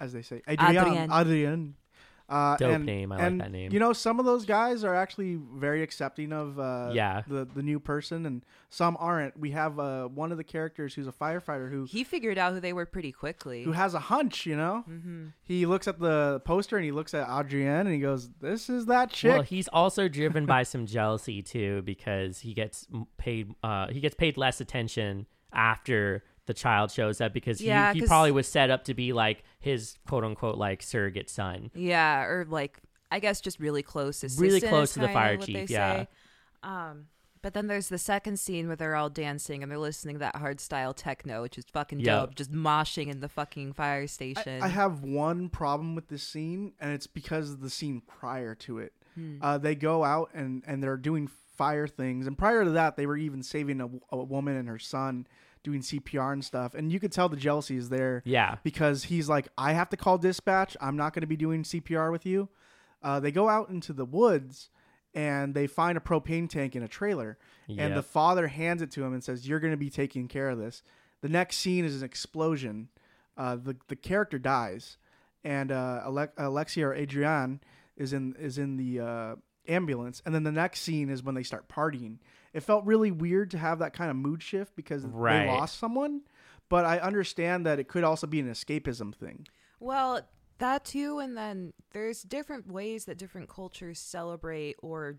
[0.00, 1.10] as they say, Adrian, Adrienne.
[1.12, 1.74] Adrian,
[2.26, 3.12] Uh, Dope and, name.
[3.12, 3.70] I like that name.
[3.70, 7.22] You know, some of those guys are actually very accepting of uh, Yeah.
[7.28, 9.38] the the new person, and some aren't.
[9.38, 12.60] We have uh, one of the characters who's a firefighter who He figured out who
[12.60, 13.64] they were pretty quickly.
[13.64, 14.46] who has a hunch.
[14.46, 15.26] You know, mm-hmm.
[15.42, 18.86] he looks at the poster and he looks at Adrienne and he goes, "This is
[18.86, 22.86] that chick." Well, he's also driven by some jealousy too, because he gets
[23.18, 23.54] paid.
[23.62, 28.00] Uh, he gets paid less attention after the child shows up because Yeah, he, he
[28.00, 31.70] 'cause- probably was set up to be like his quote unquote like surrogate son.
[31.74, 32.78] Yeah, or like
[33.10, 34.42] I guess just really close assistant.
[34.46, 36.04] Really close to the fire chief, yeah.
[36.62, 37.06] Um,
[37.42, 40.36] but then there's the second scene where they're all dancing and they're listening to that
[40.36, 42.20] hard style techno, which is fucking Yeah.
[42.20, 42.34] dope.
[42.34, 44.62] Just moshing in the fucking fire I, station.
[44.62, 48.78] I have one problem with this scene, and it's because of the scene prior to
[48.78, 48.92] it.
[49.14, 49.36] Hmm.
[49.42, 53.06] Uh, they go out and and they're doing fire things, and prior to that, they
[53.06, 55.26] were even saving a, a woman and her son
[55.62, 58.22] doing CPR and stuff, and you could tell the jealousy is there.
[58.24, 60.76] Yeah, because he's like, I have to call dispatch.
[60.80, 62.48] I'm not going to be doing CPR with you.
[63.02, 64.70] Uh, they go out into the woods
[65.14, 67.38] and they find a propane tank in a trailer.
[67.68, 70.48] And the father hands it to him and says, You're going to be taking care
[70.48, 70.82] of this.
[71.20, 72.88] The next scene is an explosion.
[73.36, 74.96] Uh, the, the character dies.
[75.44, 77.60] And uh, Ale- Alexia or Adrian
[77.96, 79.34] is in, is in the uh,
[79.68, 80.22] ambulance.
[80.24, 82.18] And then the next scene is when they start partying.
[82.52, 85.44] It felt really weird to have that kind of mood shift because Right.
[85.44, 86.22] they lost someone.
[86.68, 89.46] But I understand that it could also be an escapism thing.
[89.80, 90.22] Well,
[90.58, 95.18] that too, and then there's different ways that different cultures celebrate or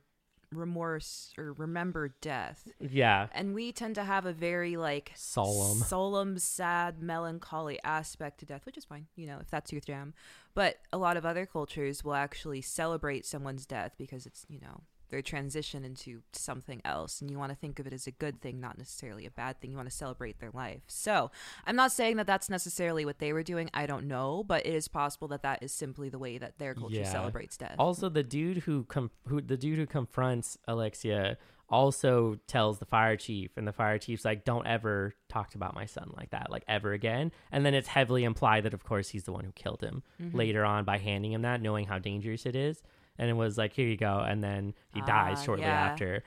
[0.51, 2.67] remorse or remember death.
[2.79, 5.79] yeah, And we tend to have a very like Solemn.
[5.79, 10.13] solemn, sad, melancholy aspect to death, which is fine, you know, if that's your jam.
[10.53, 14.81] But a lot of other cultures will actually celebrate someone's death because it's, you know,
[15.09, 18.41] their transition into something else and you want to think of it as a good
[18.41, 21.31] thing not necessarily a bad thing you want to celebrate their life so
[21.65, 24.73] i'm not saying that that's necessarily what they were doing i don't know but it
[24.73, 27.11] is possible that that is simply the way that their culture Yeah.
[27.11, 31.37] celebrates death Also, the dude who com- who the dude who confronts Alexia
[31.69, 35.85] also tells the fire chief, and the fire chief's like, "Don't ever talk about my
[35.85, 39.23] son like that, like ever again." And then it's heavily implied that, of course, he's
[39.23, 40.37] the one who killed him Mm-hmm.
[40.37, 42.83] later on by handing him that, knowing how dangerous it is.
[43.17, 45.86] And it was like, "Here you go," and then he dies Ah, shortly yeah.
[45.88, 46.23] after.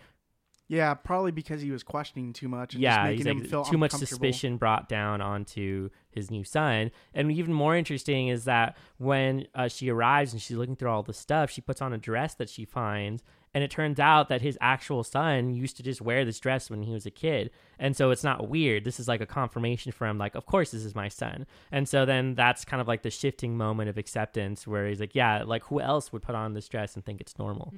[0.71, 3.51] Yeah, probably because he was questioning too much and yeah, just he's making like him
[3.51, 6.91] feel too much suspicion brought down onto his new son.
[7.15, 11.03] And even more interesting is that when uh, she arrives and she's looking through all
[11.03, 13.23] the stuff, she puts on a dress that she finds,
[13.55, 16.83] and it turns out that his actual son used to just wear this dress when
[16.83, 18.85] he was a kid, and so it's not weird.
[18.85, 21.47] This is like a confirmation for him, like, of course this is my son.
[21.71, 25.15] And so then that's kind of like the shifting moment of acceptance, where he's like,
[25.15, 27.73] yeah, like who else would put on this dress and think it's normal?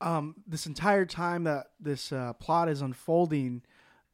[0.00, 3.62] um, this entire time that this uh, plot is unfolding,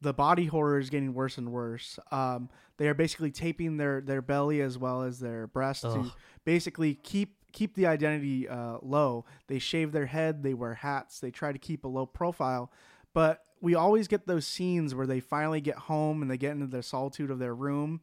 [0.01, 1.99] the body horror is getting worse and worse.
[2.11, 6.13] Um, they are basically taping their, their belly as well as their breast to
[6.45, 9.25] basically keep keep the identity uh, low.
[9.47, 12.71] They shave their head, they wear hats, they try to keep a low profile,
[13.13, 16.67] but we always get those scenes where they finally get home and they get into
[16.67, 18.01] the solitude of their room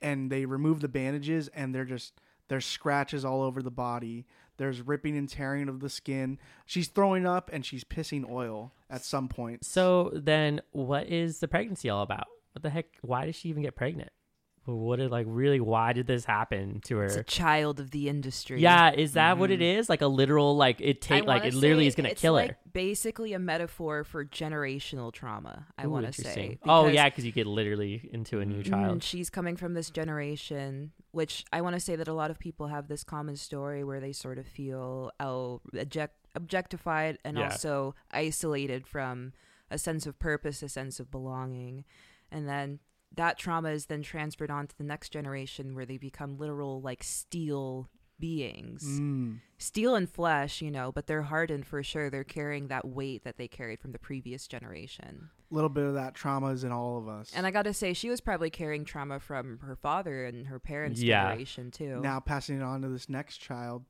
[0.00, 4.80] and they remove the bandages and they're just there's scratches all over the body there's
[4.80, 9.28] ripping and tearing of the skin she's throwing up and she's pissing oil at some
[9.28, 12.26] point So then, what is the pregnancy all about?
[12.52, 12.86] What the heck?
[13.02, 14.10] Why did she even get pregnant?
[14.66, 15.60] What did like really?
[15.60, 17.04] Why did this happen to her?
[17.04, 19.88] it's a child of the industry Yeah, is that what it is?
[19.88, 22.56] Like a literal like it take like it literally is gonna kill like her.
[22.72, 25.66] basically a metaphor for generational trauma.
[25.78, 26.58] I want to say.
[26.64, 29.02] Oh yeah, because you get literally into a new Mm, child.
[29.02, 32.66] she's coming from this generation, which I want to say that a lot of people
[32.68, 37.44] have this common story where they sort of feel oh, object- objectified and Yeah.
[37.50, 39.32] also isolated from
[39.70, 41.84] a sense of purpose, a sense of belonging.
[42.30, 42.78] And then
[43.14, 47.02] that trauma is then transferred on to the next generation where they become literal, like,
[47.02, 47.88] steel
[48.18, 48.82] beings.
[48.84, 49.40] Mm.
[49.58, 52.08] Steel and flesh, you know, but they're hardened for sure.
[52.10, 55.28] They're carrying that weight that they carried from the previous generation.
[55.50, 57.72] a little bit of that trauma is in all of us And I got to
[57.74, 61.24] say, she was probably carrying trauma from her father and her parents' Yeah.
[61.28, 62.00] generation too.
[62.00, 63.84] now passing it on to this next child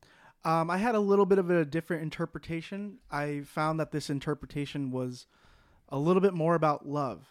[0.45, 4.91] um, i had a little bit of a different interpretation i found that this interpretation
[4.91, 5.25] was
[5.89, 7.25] a little bit more about love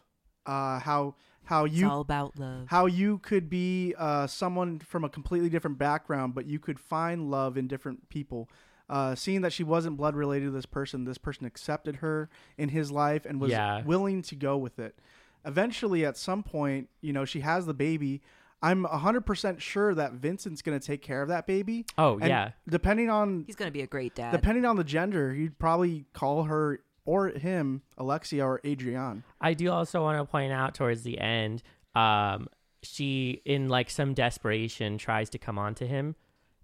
[0.46, 1.14] uh, how
[1.46, 2.66] how it's you all about love.
[2.68, 7.30] how you could be uh, someone from a completely different background, but you could find
[7.30, 8.48] love in different people.
[8.88, 12.68] Uh, seeing that she wasn't blood related to this person, this person accepted her in
[12.68, 13.82] his life and was Yeah.
[13.84, 14.96] willing to go with it.
[15.44, 18.22] Eventually, at some point, you know, she has the baby.
[18.62, 21.84] I'm 100% sure that Vincent's going to take care of that baby.
[21.98, 24.32] Oh And yeah, Depending on He's gonna be a great dad.
[24.32, 29.24] depending on the gender, you'd probably call her or him Alexia or Adrian.
[29.40, 31.62] I do also want to point out towards the end,
[31.94, 32.48] um,
[32.82, 36.14] she in like some desperation tries to come on to him,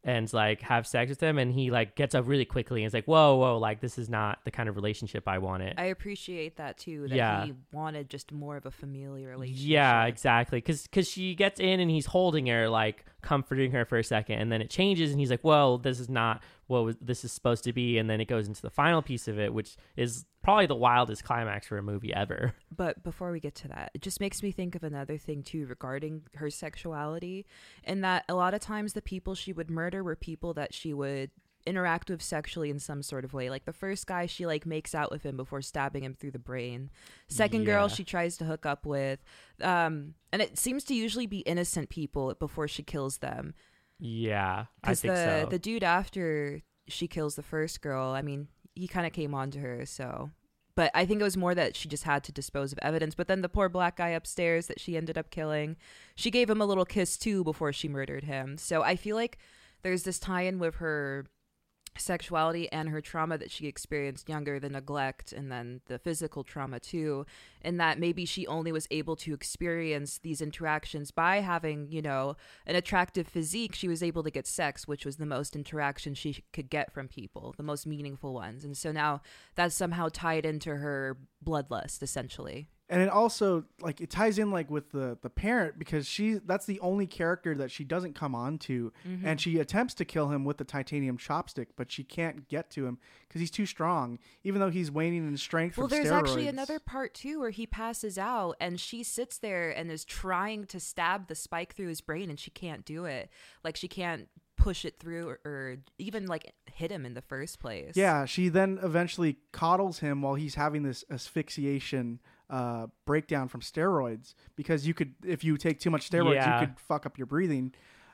[0.04, 2.92] and like have sex with him and he like gets up really quickly and is
[2.92, 6.56] like whoa whoa like this is not the kind of relationship i wanted I appreciate
[6.56, 7.06] that too.
[7.06, 7.44] That Yeah.
[7.44, 9.64] he wanted just more of a familiar relationship.
[9.68, 13.96] yeah exactly because because she gets in and he's holding her like comforting her for
[13.96, 16.96] a second and then it changes and he's like well this is not what was,
[17.00, 19.54] this is supposed to be and then it goes into the final piece of it
[19.54, 23.68] which is probably the wildest climax for a movie ever But before we get to
[23.68, 27.46] that, it just makes me think of another thing too regarding her sexuality,
[27.84, 30.92] and that a lot of times the people she would murder were people that she
[30.94, 31.30] would
[31.64, 33.48] interact with sexually in some sort of way.
[33.48, 36.38] Like the first guy, she like makes out with him before stabbing him through the
[36.38, 36.90] brain.
[37.28, 39.22] Second girl, she tries to hook up with,
[39.60, 43.54] um, and it seems to usually be innocent people before she kills them.
[44.00, 48.22] yeah i Because think the so the dude after she kills the first girl, I
[48.22, 50.30] mean, he kind of came on to her, so.
[50.74, 53.14] But I think it was more that she just had to dispose of evidence.
[53.14, 55.76] But then the poor black guy upstairs that she ended up killing,
[56.14, 58.56] she gave him a little kiss too before she murdered him.
[58.56, 59.38] So I feel like
[59.82, 61.26] there's this tie in with her
[61.96, 66.80] sexuality and her trauma that she experienced younger, the neglect, and then the physical trauma
[66.80, 67.26] too.
[67.62, 72.36] And that maybe she only was able to experience these interactions by having, you know,
[72.66, 73.74] an attractive physique.
[73.74, 77.08] She was able to get sex, which was the most interaction she could get from
[77.08, 78.64] people, the most meaningful ones.
[78.64, 79.22] And so now
[79.54, 82.68] that's somehow tied into her bloodlust, essentially.
[82.92, 86.66] And it also like it ties in like with the the parent because she that's
[86.66, 89.26] the only character that she doesn't come on to Mm-hmm.
[89.26, 92.86] and she attempts to kill him with the titanium chopstick but she can't get to
[92.86, 96.18] him because he's too strong even though he's waning in strength Well, there's steroids.
[96.20, 100.66] actually another part too where he passes out and she sits there and is trying
[100.66, 103.30] to stab the spike through his brain and she can't do it.
[103.64, 107.58] Like she can't push it through or, or even like hit him in the first
[107.58, 107.96] place.
[107.96, 112.20] yeah she then eventually coddles him while he's having this asphyxiation
[112.52, 116.60] uh, breakdown from steroids because you could if you take too much steroids Yeah.
[116.60, 117.72] you could fuck up your breathing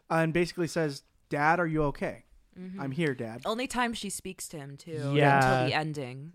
[0.08, 2.24] and basically says dad are you okay
[2.58, 2.80] Mm-hmm.
[2.80, 5.12] i'm here dad Only time she speaks to him too.
[5.14, 5.36] Yeah.
[5.36, 6.32] Until the ending.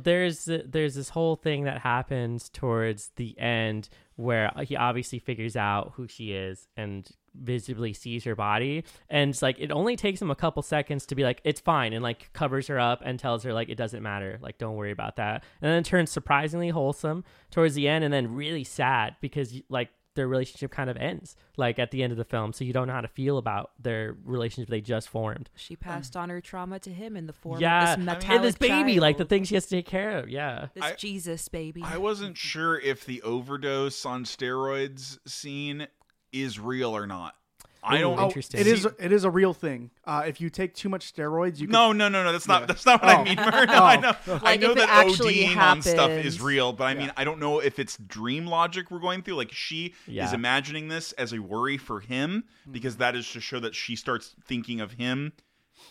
[0.00, 5.92] there's there's this whole thing that happens towards the end where he obviously figures out
[5.94, 10.32] who she is and visibly sees her body and it's like it only takes him
[10.32, 13.44] a couple seconds to be like it's fine and like covers her up and tells
[13.44, 16.70] her like it doesn't matter like don't worry about that and then it turns surprisingly
[16.70, 21.36] wholesome towards the end and then really sad because like their relationship kind of ends
[21.56, 23.70] like at the end of the film so you don't know how to feel about
[23.80, 27.32] their relationship they just formed She passed um, on her trauma to him in the
[27.32, 29.28] form yeah of this metallic and this baby like the child.
[29.28, 31.82] thing she has to take care of yeah This I- Jesus baby.
[31.84, 35.86] I wasn't sure if the overdose on steroids scene
[36.32, 37.34] is real or not.
[37.82, 38.18] I don't.
[38.18, 38.60] Oh, Interesting.
[38.60, 38.86] It is.
[38.98, 41.92] It is a real thing uh, if you take too much steroids you can no,
[41.92, 42.32] no, no, no.
[42.32, 42.62] That's not.
[42.62, 42.66] Yeah.
[42.66, 43.20] That's not what Oh.
[43.20, 43.36] I mean.
[43.36, 43.66] Myrna.
[43.66, 44.00] No, I Oh.
[44.00, 44.40] know.
[44.44, 47.12] I know that actually ODing on stuff is real, but I mean, Yeah.
[47.16, 49.36] I don't know if it's dream logic we're going through.
[49.36, 50.26] Like she Yeah.
[50.26, 53.96] is imagining this as a worry for him because that is to show that she
[53.96, 55.32] starts thinking of him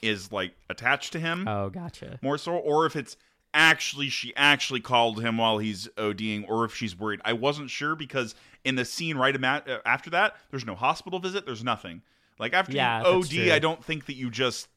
[0.04, 3.18] is like attached to him oh gotcha more so, or if it's
[3.54, 7.22] actually she actually called him while he's ODing, or if she's worried.
[7.26, 11.46] I wasn't sure because in the scene right uh, after that, there's no hospital visit.
[11.46, 12.02] There's nothing.
[12.40, 13.50] Like after Yeah, you OD.
[13.52, 14.68] I don't think that you just.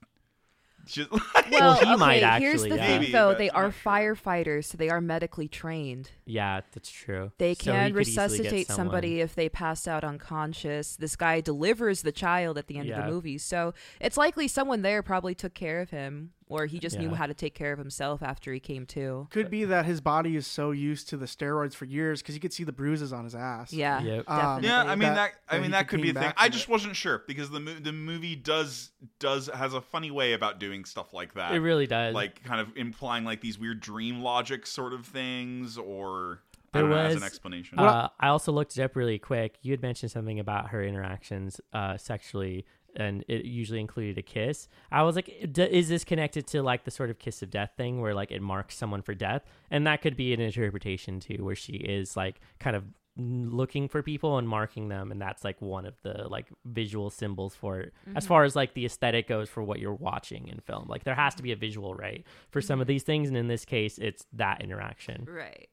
[0.84, 1.10] just
[1.50, 2.86] well, he okay, might here's the yeah.
[2.86, 3.30] thing Maybe, though.
[3.30, 6.10] but They are not firefighters, so they are medically trained.
[6.24, 7.30] Yeah, that's true.
[7.38, 10.96] They So can could resuscitate somebody if they pass out unconscious.
[10.96, 13.38] This guy delivers the child at the end of the movie.
[13.38, 17.26] So it's likely someone there probably took care of him, or he just knew how
[17.26, 19.26] to take care of himself after he came to.
[19.30, 22.40] Could be that his body is so used to the steroids for years because you
[22.40, 23.72] could see the bruises on his ass.
[23.72, 24.30] Yeah, Yep.
[24.30, 24.62] Um.
[24.64, 25.32] Yeah, I mean That- that.
[25.48, 26.32] I mean that could could be a thing.
[26.36, 26.70] I just it.
[26.70, 30.84] wasn't sure because the mo- the movie does does has a funny way about doing
[30.84, 31.54] stuff like that.
[31.54, 32.14] It really does.
[32.14, 36.40] like kind of implying like these weird dream logic sort of things, or
[36.72, 37.78] There don't know, as an explanation.
[37.78, 39.56] Uh, I also looked it up really quick.
[39.62, 42.64] You had mentioned something about her interactions uh, sexually,
[42.96, 44.68] and it usually included a kiss.
[44.90, 47.72] I was like, d- is this connected to like the sort of kiss of death
[47.76, 49.44] thing, where like it marks someone for death?
[49.70, 52.84] And that could be an interpretation too, where she is like kind of
[53.16, 57.54] looking for people and marking them and that's like one of the like visual symbols
[57.54, 60.86] for it as far as like the aesthetic goes for what you're watching in film
[60.88, 63.48] like there has to be a visual right for some of these things and in
[63.48, 65.68] this case it's that interaction right.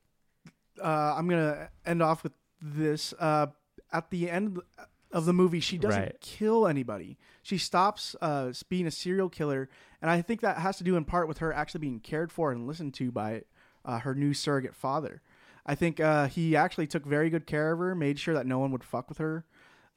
[0.84, 3.13] uh, I'm gonna end off with this.
[3.17, 3.47] Uh,
[3.91, 4.59] at the end
[5.12, 6.22] of the movie, she doesn't Right.
[6.22, 7.18] kill anybody.
[7.41, 9.70] She stops uh, being a serial killer,
[10.01, 12.51] and I think that has to do in part with her actually being cared for
[12.51, 13.43] and listened to by
[13.86, 15.22] uh, her new surrogate father.
[15.66, 18.60] I think uh, he actually took very good care of her, made sure that no
[18.60, 19.45] one would fuck with her.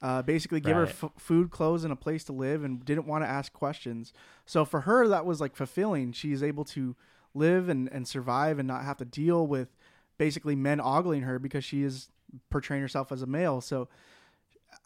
[0.01, 3.23] Uh, basically, give her f- food, clothes, and a place to live, and didn't want
[3.23, 4.11] to ask questions.
[4.45, 6.11] So for her, that was like fulfilling.
[6.11, 6.95] She is able to
[7.33, 9.69] live and, and survive and not have to deal with
[10.17, 12.09] basically men ogling her because she is
[12.49, 13.61] portraying herself as a male.
[13.61, 13.87] So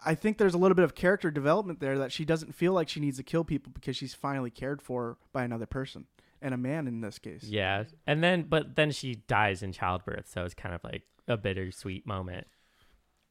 [0.05, 2.89] I think there's a little bit of character development there that she doesn't feel like
[2.89, 6.05] she needs to kill people because she's finally cared for by another person
[6.41, 7.43] and a man in this case.
[7.43, 11.37] Yeah, and then but then she dies in childbirth, so it's kind of like a
[11.37, 12.47] bittersweet moment.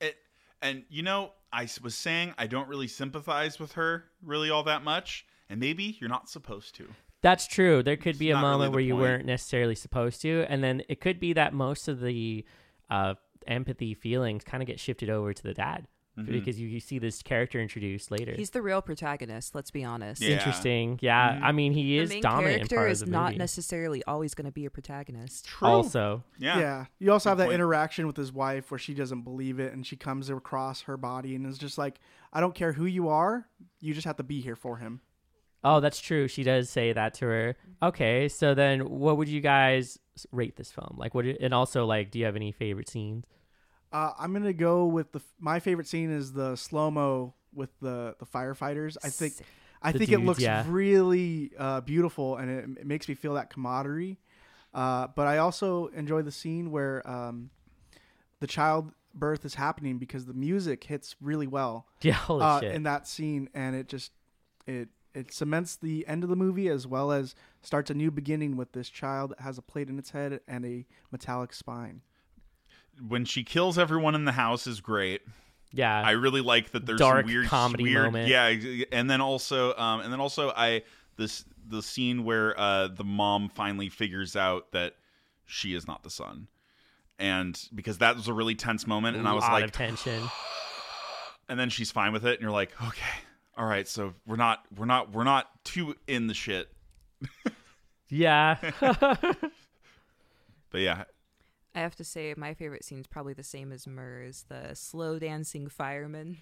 [0.00, 0.16] It,
[0.62, 4.82] and you know, I was saying I don't really sympathize with her really all that
[4.84, 6.88] much, and maybe you're not supposed to.
[7.22, 7.82] That's true.
[7.82, 9.02] There could be a not really moment the where you point.
[9.02, 12.44] weren't necessarily supposed to, and then it could be that most of the
[12.90, 13.14] uh,
[13.46, 15.86] empathy feelings kind of get shifted over to the dad
[16.18, 16.32] Mm-hmm.
[16.32, 18.32] because you, you see this character introduced later.
[18.34, 19.54] He's the real protagonist.
[19.54, 20.22] Let's be honest.
[20.22, 20.30] Yeah.
[20.30, 20.98] Interesting.
[21.02, 21.42] Yeah, Mhm.
[21.42, 23.38] I mean he The is main dominant in character part is of the not movie.
[23.38, 25.44] necessarily always going to be a protagonist.
[25.44, 25.68] True.
[25.68, 26.58] Also, yeah.
[26.58, 26.84] Yeah.
[26.98, 27.54] You also have that point.
[27.56, 31.34] interaction with his wife where she doesn't believe it and she comes across her body
[31.34, 32.00] and is just like,
[32.32, 33.46] I don't care who you are,
[33.80, 35.02] you just have to be here for him.
[35.64, 36.28] oh, that's true.
[36.28, 37.56] She does say that to her.
[37.82, 39.98] Okay, so then what would you guys
[40.32, 40.94] rate this film?
[40.96, 41.26] Like, what?
[41.26, 43.24] And also, like, do you have any favorite scenes?
[43.96, 48.14] Uh, I'm gonna go with the my favorite scene is the slow mo with the
[48.18, 48.98] the firefighters.
[49.02, 49.32] I think
[49.80, 50.64] I The think it looks yeah.
[50.68, 54.18] really uh, beautiful and it, it makes me feel that camaraderie.
[54.74, 57.48] Uh, but I also enjoy the scene where um,
[58.40, 63.48] the childbirth is happening because the music hits really well Yeah, uh, in that scene,
[63.54, 64.12] and it just
[64.66, 68.58] it it cements the end of the movie as well as starts a new beginning
[68.58, 72.02] with this child that has a plate in its head and a metallic spine.
[73.06, 75.22] When she kills everyone in the house is great.
[75.72, 78.28] yeah, I really like that there's Dark some weird comedy weird, moment.
[78.28, 78.54] Yeah,
[78.92, 80.82] and then also, um, and then also, I
[81.16, 84.94] this the scene where uh, the mom finally figures out that
[85.44, 86.48] she is not the son,
[87.18, 90.22] and because that was a really tense moment, and I was like, of tension.
[91.48, 93.16] and then she's fine with it, and you're like, okay,
[93.56, 96.68] all right, so we're not, we're not, we're not too in the shit,
[98.08, 99.40] Yeah, but
[100.74, 101.04] yeah,
[101.76, 105.18] I have to say, my favorite scene is probably the same as Murs, the slow
[105.18, 106.38] dancing fireman.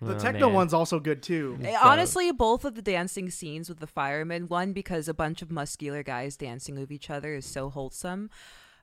[0.00, 0.54] The Oh, techno man.
[0.54, 1.58] one's also good too.
[1.62, 5.42] Eh, So- Honestly, both of the dancing scenes with the firemen, one because a bunch
[5.42, 8.30] of muscular guys dancing with each other is so wholesome.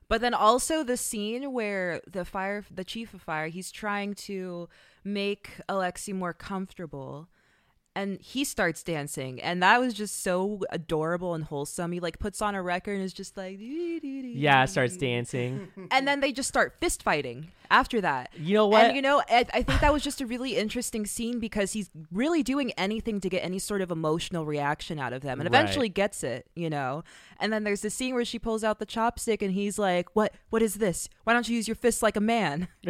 [0.08, 4.68] But then also the scene where the fire the chief of fire, he's trying to
[5.04, 7.28] make Alexi more comfortable
[7.94, 11.92] and he starts dancing and that was just so adorable and wholesome.
[11.92, 15.68] He like puts on a record and is just like yeah, starts dancing.
[15.90, 18.30] and then they just start fist fighting after that.
[18.38, 18.84] You know what?
[18.84, 21.90] And you know, I, I think that was just a really interesting scene because he's
[22.12, 25.58] really doing anything to get any sort of emotional reaction out of them, and Right.
[25.60, 26.46] eventually gets it.
[26.54, 27.02] You know.
[27.40, 30.32] And then there's the scene where she pulls out the chopstick, and he's like, "What?
[30.50, 31.08] What is this?
[31.24, 32.68] Why don't you use your fists like a man?"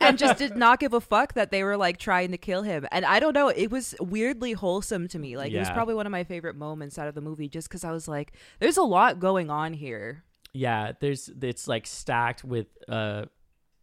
[0.00, 2.86] and just did not give a fuck that they were like trying to kill him.
[2.92, 5.36] And I don't know, it was weirdly wholesome to me.
[5.36, 7.84] Like it was probably one of my favorite moments out of the movie, just because
[7.84, 10.24] I was like, "There's a lot going on here."
[10.56, 13.24] yeah there's it's like stacked with uh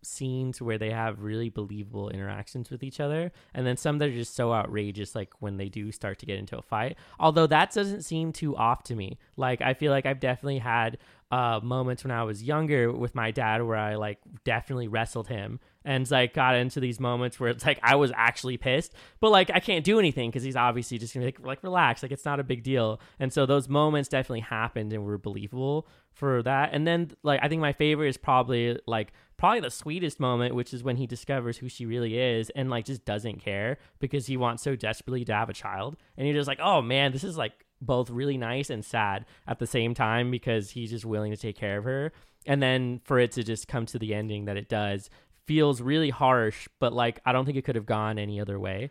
[0.04, 4.14] scenes where they have really believable interactions with each other and then some that are
[4.14, 6.98] just so outrageous like when they do start to get into a fight.
[7.20, 9.18] Although that doesn't seem too off to me.
[9.38, 10.98] Like i feel like i've definitely had
[11.32, 15.60] uh moments when i was younger with my dad where i like definitely wrestled him
[15.84, 19.50] and like got into these moments where it's like i was actually pissed but like
[19.54, 22.26] i can't do anything because he's obviously just gonna be like, like relax like it's
[22.26, 23.00] not a big deal.
[23.20, 26.70] And so those moments definitely happened and were believable for that.
[26.74, 30.74] And then like i think my favorite is probably like probably the sweetest moment which
[30.74, 34.38] is when he discovers who she really is and like just doesn't care because he
[34.38, 35.98] wants so desperately to have a child.
[36.18, 39.58] And you're just like oh man this is like both really nice and sad at
[39.58, 42.12] the same time because he's just willing to take care of her.
[42.46, 45.10] And then for it to just come to the ending that it does
[45.46, 48.90] feels really harsh but like i don't think it could have gone any other way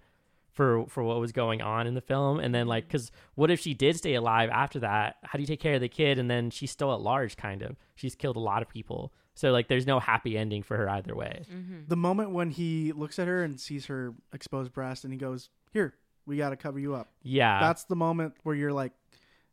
[0.61, 2.39] for for what was going on in the film.
[2.41, 5.17] And then like because what if she did stay alive after that?
[5.23, 6.19] How do you take care of the kid?
[6.19, 7.77] And then she's still at large kind of.
[7.95, 9.13] She's killed a lot of people.
[9.35, 11.45] So like there's no happy ending for her either way.
[11.89, 15.49] The moment when he looks at her and sees her exposed breast and he goes,
[15.73, 15.95] "Here,
[16.27, 17.61] we got to cover you up." yeah.
[17.61, 18.93] That's the moment where you're like,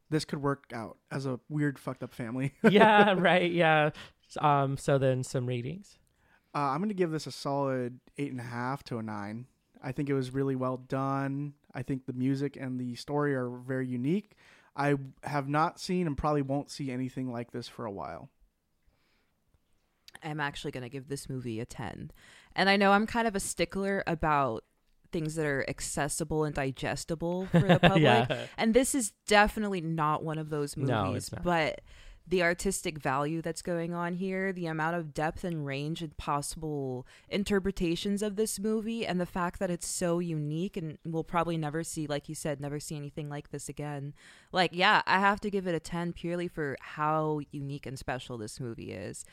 [0.09, 3.91] "This could work out as a weird fucked up family." yeah right yeah.
[4.41, 5.99] Um so then some ratings
[6.57, 9.45] Uh, I'm going to give this a solid eight and a half to a nine.
[9.83, 11.53] I think it was really well done.
[11.75, 14.31] I think the music and the story are very unique.
[14.75, 18.31] I have not seen and probably won't see anything like this for a while.
[20.23, 22.09] I'm actually going to give this movie a 10.
[22.55, 24.63] And I know I'm kind of a stickler about
[25.11, 28.01] things that are accessible and digestible for the public.
[28.01, 28.47] Yeah.
[28.57, 30.89] And this is definitely not one of those movies.
[30.89, 31.43] No, it's not.
[31.43, 31.81] But
[32.27, 37.07] the artistic value that's going on here, the amount of depth and range and possible
[37.29, 41.83] interpretations of this movie, and the fact that it's so unique and we'll probably never
[41.83, 44.13] see, like you said, never see anything like this again.
[44.51, 48.37] Like, yeah, I have to give it a 10 purely for how unique and special
[48.37, 49.23] this movie is.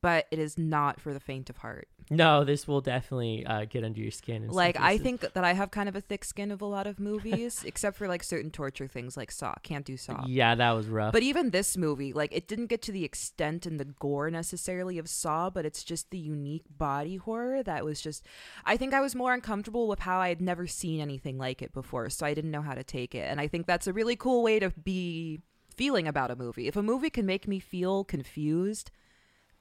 [0.00, 1.88] But it is not for the faint of heart.
[2.10, 4.44] No, this will definitely uh, get under your skin.
[4.44, 6.86] in Like I think that I have kind of a thick skin of a lot
[6.86, 9.54] of movies, except for like certain torture things like Saw.
[9.62, 10.24] Can't do Saw.
[10.26, 11.12] Yeah, that was rough.
[11.12, 14.98] But even this movie, like it didn't get to the extent and the gore necessarily
[14.98, 18.24] of Saw, but it's just the unique body horror that was just
[18.64, 21.72] I think I was more uncomfortable with how I had never seen anything like it
[21.74, 23.28] before, so I didn't know how to take it.
[23.28, 25.40] And I think that's a really cool way to be
[25.76, 26.68] feeling about a movie.
[26.68, 28.90] If a movie can make me feel confused,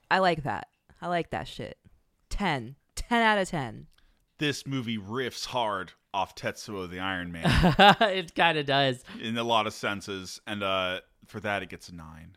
[0.09, 0.67] I like that.
[1.01, 1.77] I like that shit.
[2.29, 2.75] 10.
[2.95, 3.87] 10 out of 10.
[4.39, 7.43] This movie riffs hard off Tetsuo the Iron Man
[8.01, 9.03] it kind of does.
[9.21, 12.35] in a lot of senses, and uh, for that it gets a nine,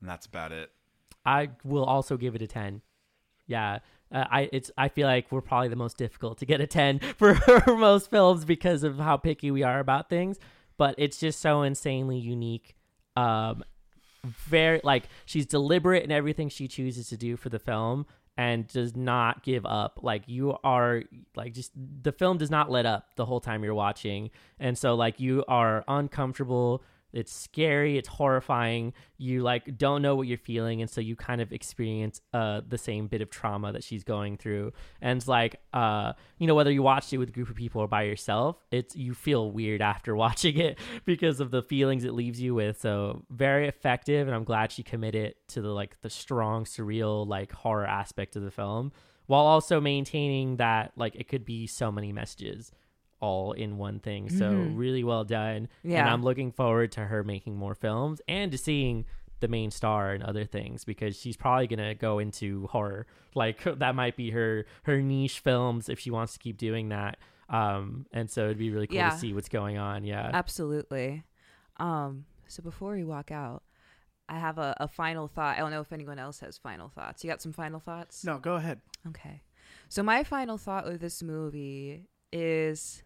[0.00, 0.70] and that's about it.
[1.24, 2.82] I will also give it a ten.
[3.46, 3.80] Yeah,
[4.12, 6.98] uh, I it's I feel like we're probably the most difficult to get a ten
[7.16, 10.38] for most films because of how picky we are about things.
[10.76, 12.74] But it's just so insanely unique.
[13.16, 13.64] Um,
[14.26, 18.06] very like she's deliberate in everything she chooses to do for the film
[18.36, 20.00] and does not give up.
[20.02, 21.02] Like you are
[21.34, 24.30] like just the film does not let up the whole time you're watching.
[24.60, 26.82] And so like you are uncomfortable
[27.12, 28.92] it's scary it's horrifying.
[29.18, 32.78] You like don't know what you're feeling and so you kind of experience uh the
[32.78, 34.72] same bit of trauma that she's going through.
[35.00, 37.80] And it's like uh you know whether you watched it with a group of people
[37.80, 42.14] or by yourself it's you feel weird after watching it because of the feelings it
[42.14, 42.80] leaves you with.
[42.80, 47.52] So very effective and i'm glad she committed to the like the strong surreal like
[47.52, 48.92] horror aspect of the film
[49.26, 52.72] while also maintaining that like it could be so many messages
[53.20, 54.76] all in one thing so Mhm.
[54.78, 56.12] really well done and Yeah.
[56.12, 59.04] i'm looking forward to her making more films and to seeing
[59.40, 63.94] the main star and other things because she's probably gonna go into horror like that
[63.94, 68.30] might be her her niche films if she wants to keep doing that um and
[68.30, 69.10] so it'd be really cool Yeah.
[69.10, 71.24] to see what's going on yeah Absolutely.
[71.78, 73.62] Um, so before we walk out,
[74.28, 75.56] I have a, a final thought.
[75.56, 77.22] I don't know if anyone else has final thoughts.
[77.22, 78.24] You got some final thoughts?
[78.24, 78.80] No, go ahead.
[79.06, 79.42] Okay.
[79.88, 83.02] So my final thought with this movie is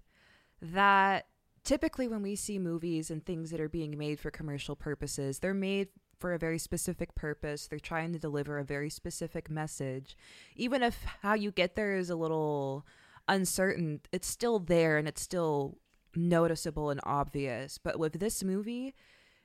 [0.60, 1.26] that
[1.64, 5.54] typically when we see movies and things that are being made for commercial purposes, they're
[5.54, 5.88] made
[6.18, 7.66] for a very specific purpose.
[7.66, 10.16] They're trying to deliver a very specific message.
[10.54, 12.86] Even if how you get there is a little
[13.28, 15.78] uncertain, it's still there and it's still
[16.14, 17.78] noticeable and obvious.
[17.78, 18.94] But with this movie,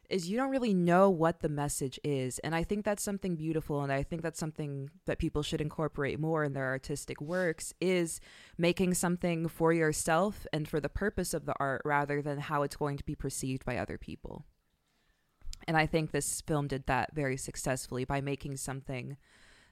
[0.09, 2.39] is you don't really know what the message is.
[2.39, 6.19] And I think that's something beautiful and I think that's something that people should incorporate
[6.19, 8.19] more in their artistic works is
[8.57, 12.75] making something for yourself and for the purpose of the art rather than how it's
[12.75, 14.45] going to be perceived by other people.
[15.67, 19.17] And I think this film did that very successfully by making something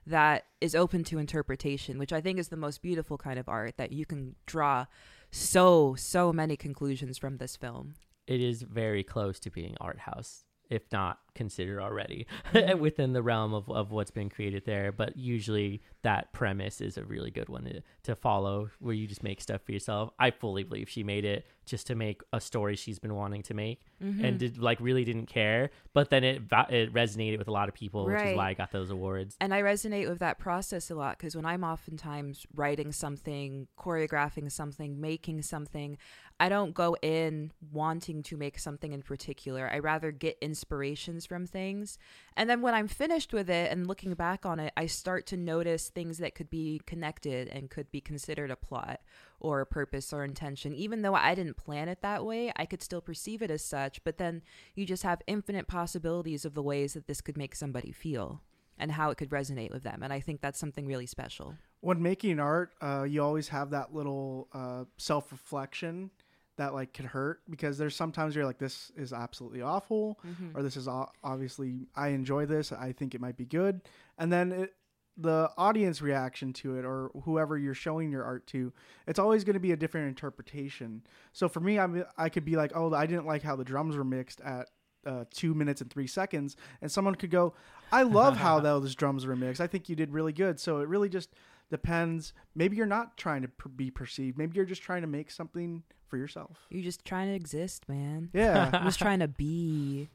[0.05, 3.77] that is open to interpretation, which I think is the most beautiful kind of art
[3.77, 4.85] that you can draw
[5.31, 7.95] so so many conclusions from this film.
[8.27, 12.25] It is very close to being art house if not considered already
[12.77, 17.03] within the realm of, of what's been created there but usually that premise is a
[17.03, 20.63] really good one to, to follow where you just make stuff for yourself i fully
[20.63, 24.25] believe she made it just to make a story she's been wanting to make Mm-hmm.
[24.25, 27.73] and did like really didn't care but then it it resonated with a lot of
[27.73, 30.95] people which is why i got those awards And I resonate with that process a
[30.95, 35.97] lot because when I'm oftentimes writing something, choreographing something, making something,
[36.39, 39.69] I don't go in wanting to make something in particular.
[39.71, 41.97] I rather get inspirations from things.
[42.35, 45.37] And then when I'm finished with it and looking back on it, I start to
[45.37, 49.01] notice things that could be connected and could be considered a plot
[49.39, 50.73] or a purpose or intention.
[50.73, 54.03] Even though I didn't plan it that way, I could still perceive it as such.
[54.03, 54.41] But then
[54.75, 58.41] you just have infinite possibilities of the ways that this could make somebody feel
[58.77, 60.01] and how it could resonate with them.
[60.03, 61.55] And I think that's something really special.
[61.81, 66.11] When making art, uh, you always have that little uh, self reflection
[66.57, 70.19] that like could hurt because there's sometimes you're like this is absolutely awful
[70.55, 73.81] or this is o- obviously I enjoy this I think it might be good
[74.17, 74.75] and then it,
[75.17, 78.71] the audience reaction to it or whoever you're showing your art to
[79.07, 81.01] it's always going to be a different interpretation.
[81.31, 83.95] So for me I'm, I could be like oh I didn't like how the drums
[83.97, 84.69] were mixed at
[85.05, 87.53] uh, two minutes and three seconds and someone could go
[87.91, 90.59] I love how those drums were mixed I think you did really good.
[90.59, 91.29] So it really just
[91.77, 95.29] depends maybe you're not trying to per- be perceived maybe you're just trying to make
[95.31, 98.29] something for yourself You're just trying to exist, man.
[98.33, 100.09] yeah I'm just trying to be.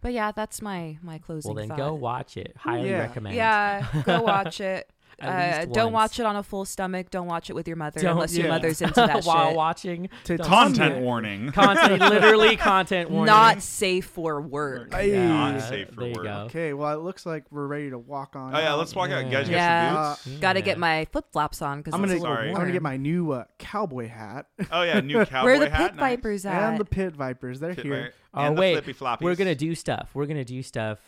[0.00, 1.76] But yeah, that's my my closing well then thought.
[1.78, 2.98] go watch it highly Yeah.
[3.00, 4.90] recommend Yeah, go watch it.
[5.20, 6.12] At Uh, don't once.
[6.12, 7.10] watch it on a full stomach.
[7.10, 8.52] Don't watch it with your mother Don't- unless your yeah.
[8.52, 9.56] mother's into that while shit.
[9.56, 11.52] watching To- Don't- Content warning.
[11.52, 14.92] content literally content warning Not safe for work.
[14.94, 15.12] Hey.
[15.26, 16.24] Not safe for there you work.
[16.24, 16.32] go.
[16.46, 18.54] Okay, well, it looks like we're ready to walk on.
[18.54, 18.78] Oh yeah, out.
[18.78, 19.24] let's walk out.
[19.24, 19.92] You guys Yeah.
[19.92, 20.40] got your boots?
[20.40, 20.64] Got to Yeah.
[20.64, 22.46] get my flip flops on because I'm gonna, a little Sorry.
[22.48, 22.62] I'm warm.
[22.62, 25.44] gonna get my new uh, cowboy hat Oh yeah, new cowboy hat.
[25.44, 25.78] Where are the hat.
[25.90, 26.10] pit nice.
[26.16, 26.70] vipers at?
[26.70, 27.60] and the pit vipers.
[27.60, 28.02] They're Pit here.
[28.04, 29.20] vi- Oh and the wait, flippy floppies.
[29.20, 30.10] we're gonna do stuff.
[30.14, 30.98] We're gonna do stuff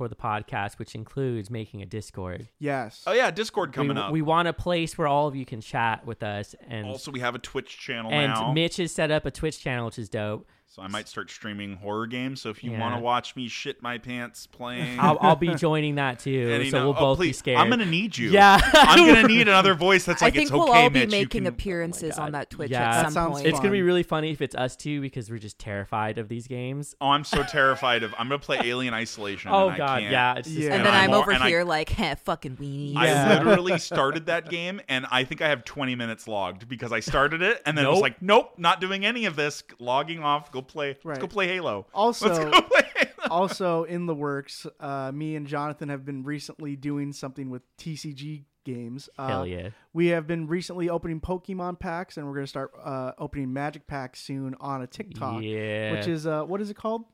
[0.00, 2.48] for the podcast, which includes making a Discord.
[2.58, 3.04] Yes.
[3.06, 4.12] Oh yeah, Discord coming we, up.
[4.12, 7.20] we want a place where all of you can chat with us, and also, we
[7.20, 10.08] have a Twitch channel and now, Mitch has set up a Twitch channel, which is
[10.08, 10.48] dope.
[10.72, 12.40] So I might start streaming horror games.
[12.40, 12.78] So if you Yeah.
[12.80, 16.70] want to watch me shit my pants playing, I'll, I'll be joining that too, and,
[16.70, 17.58] so know- we'll oh, both be please, scared.
[17.58, 18.30] I'm gonna need you.
[18.30, 21.00] Yeah, I'm gonna need another voice that's like I think it's we'll okay, all be
[21.00, 21.10] Mitch.
[21.10, 22.22] making can- oh appearances God.
[22.26, 22.82] on that Twitch Yeah.
[22.88, 23.46] at That some sounds point.
[23.48, 26.46] It's gonna be really funny if it's us two because we're just terrified of these
[26.46, 26.94] games.
[27.00, 28.14] Oh, I'm so terrified of.
[28.16, 29.50] I'm gonna play Alien Isolation.
[29.52, 30.12] Oh and I God, can't.
[30.12, 30.66] yeah, it's just Yeah.
[30.66, 32.94] and And then I'm I'm, more- over and I- here like, heh, fucking weenie.
[32.96, 37.00] I literally started that game, and I think I have 20 minutes logged because I
[37.00, 39.64] started it, and then it was like, nope, not doing any of this.
[39.80, 40.52] Logging off.
[40.60, 40.88] Go play.
[40.88, 41.20] Let's Right.
[41.20, 41.86] go play Halo.
[41.94, 43.10] Also- let's go play Halo.
[43.30, 48.44] also in the works, uh, me and Jonathan have been recently doing something with TCG
[48.64, 49.08] games.
[49.18, 49.70] Uh, Hell yeah.
[49.92, 53.86] We have been recently opening Pokemon packs, and we're going to start uh, opening Magic
[53.86, 55.42] packs soon on a TikTok.
[55.42, 55.92] Yeah.
[55.92, 57.04] Which is uh, what is it called?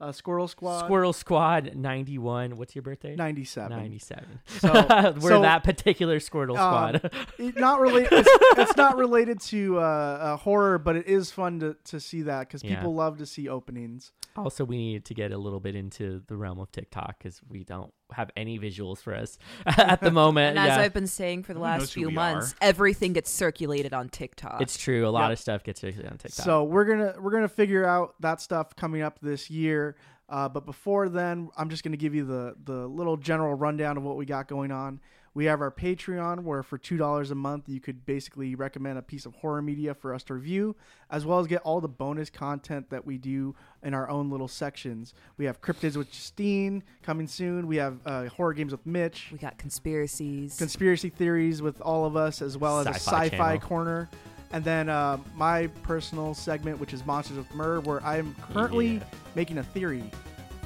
[0.00, 0.80] Uh, Squirrel Squad.
[0.84, 2.56] Squirrel Squad 91.
[2.56, 3.14] What's your birthday?
[3.14, 3.76] Ninety-seven.
[3.76, 4.40] 97.
[4.46, 4.72] So-
[5.20, 7.26] We're so, that particular Squirtle um, Squad.
[7.38, 8.12] It not related.
[8.12, 8.28] It's,
[8.58, 12.40] it's not related to uh, uh, horror, but it is fun to, to see that
[12.48, 12.76] because Yeah.
[12.76, 14.10] people love to see openings.
[14.36, 17.64] Also, we need to get a little bit into the realm of TikTok because we
[17.64, 20.56] don't have any visuals for us at the moment.
[20.58, 20.82] and as yeah.
[20.82, 22.56] I've been saying for the last few months, are?
[22.60, 24.60] everything gets circulated on TikTok.
[24.60, 25.06] it's true.
[25.06, 25.32] A lot Yep.
[25.32, 26.44] of stuff gets circulated on TikTok.
[26.44, 29.96] So we're gonna we're gonna figure out that stuff coming up this year.
[30.28, 34.02] Uh, but before then, I'm just gonna give you the the little general rundown of
[34.02, 35.00] what we got going on.
[35.36, 39.02] We have our Patreon, where for two dollars a month you could basically recommend a
[39.02, 40.76] piece of horror media for us to review,
[41.10, 44.46] as well as get all the bonus content that we do in our own little
[44.46, 45.12] sections.
[45.36, 47.66] We have Cryptids with Justine coming soon.
[47.66, 50.56] We have uh, horror games with Mitch, we got conspiracies.
[50.56, 53.58] conspiracy theories with all of us, as well as a Sci-fi sci-fi channel.
[53.68, 54.08] corner,
[54.52, 58.94] and then uh, my personal segment, which is Monsters with Mur, where I am currently
[58.94, 59.02] Yeah.
[59.34, 60.04] making a theory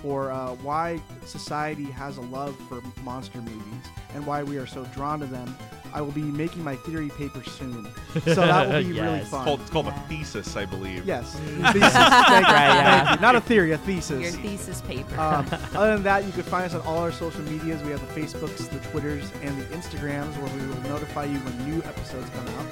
[0.02, 3.84] for uh, why society has a love for monster movies
[4.14, 5.56] and why we are so drawn to them.
[5.90, 7.88] I will be making my theory paper soon,
[8.26, 9.20] so that will be really fun.
[9.20, 10.04] It's called, it's called Yeah.
[10.04, 11.06] a thesis, I believe.
[11.06, 11.62] yes, thesis.
[11.72, 11.80] Thank you.
[11.82, 13.16] Thank yeah.
[13.22, 14.20] Not a theory, a thesis.
[14.20, 14.80] Your thesis.
[14.80, 15.18] thesis paper.
[15.18, 17.82] Um, other than that, you can find us on all our social medias.
[17.82, 21.70] We have the Facebooks, the Twitters, and the Instagrams where we will notify you when
[21.70, 22.66] new episodes come out.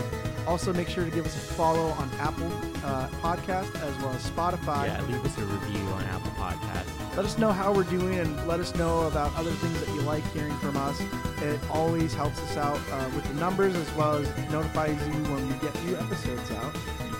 [0.46, 2.52] Also, make sure to give us a follow on Apple
[2.84, 4.86] uh, Podcast as well as Spotify.
[4.88, 6.95] yeah, leave us a review on Apple Podcasts.
[7.16, 10.02] Let us know how we're doing and let us know about other things that you
[10.02, 11.00] like hearing from us.
[11.40, 15.48] It always helps us out uh, with the numbers as well as notifies you when
[15.48, 16.74] we get new episodes out.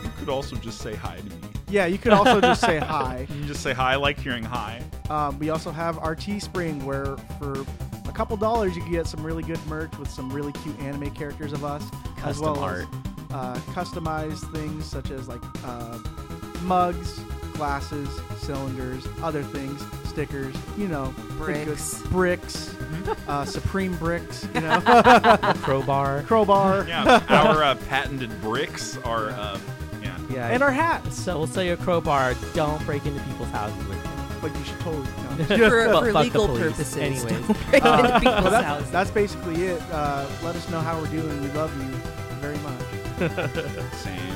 [0.05, 1.36] You could also just say hi to me.
[1.68, 3.20] Yeah, you could also just say hi.
[3.20, 3.94] You can just say hi.
[3.94, 4.82] I like hearing hi.
[5.09, 7.64] Um, we also have our Teespring, where for
[8.07, 11.11] a couple dollars you can get some really good merch with some really cute anime
[11.14, 11.82] characters of us,
[12.18, 12.84] as Custom well art.
[13.30, 15.99] as uh, customized things such as like uh,
[16.62, 17.18] mugs,
[17.57, 20.54] glasses, cylinders, other things, stickers.
[20.76, 22.02] You know, Bricks.
[22.04, 22.74] bricks,
[23.28, 24.46] uh, Supreme bricks.
[24.54, 24.80] You know,
[25.62, 26.22] Crowbar.
[26.22, 29.30] crowbar, Yeah, our uh, patented bricks are.
[29.30, 29.59] Uh,
[30.02, 30.16] yeah.
[30.30, 30.48] Yeah.
[30.48, 31.20] and our hats.
[31.20, 32.34] so we'll sell you a crowbar.
[32.54, 34.11] Don't break into people's houses with it.
[34.42, 35.07] But you should totally.
[35.59, 35.68] No.
[35.70, 36.62] for, Well, for fuck the legal police.
[36.62, 36.96] purposes.
[36.98, 37.22] Anyways.
[37.46, 38.90] Don't break Uh, into people's but that's, houses.
[38.90, 39.82] that's basically it.
[39.90, 41.42] Uh, let us know how we're doing.
[41.42, 41.88] We love you
[42.40, 43.92] very much.
[43.94, 44.36] Same.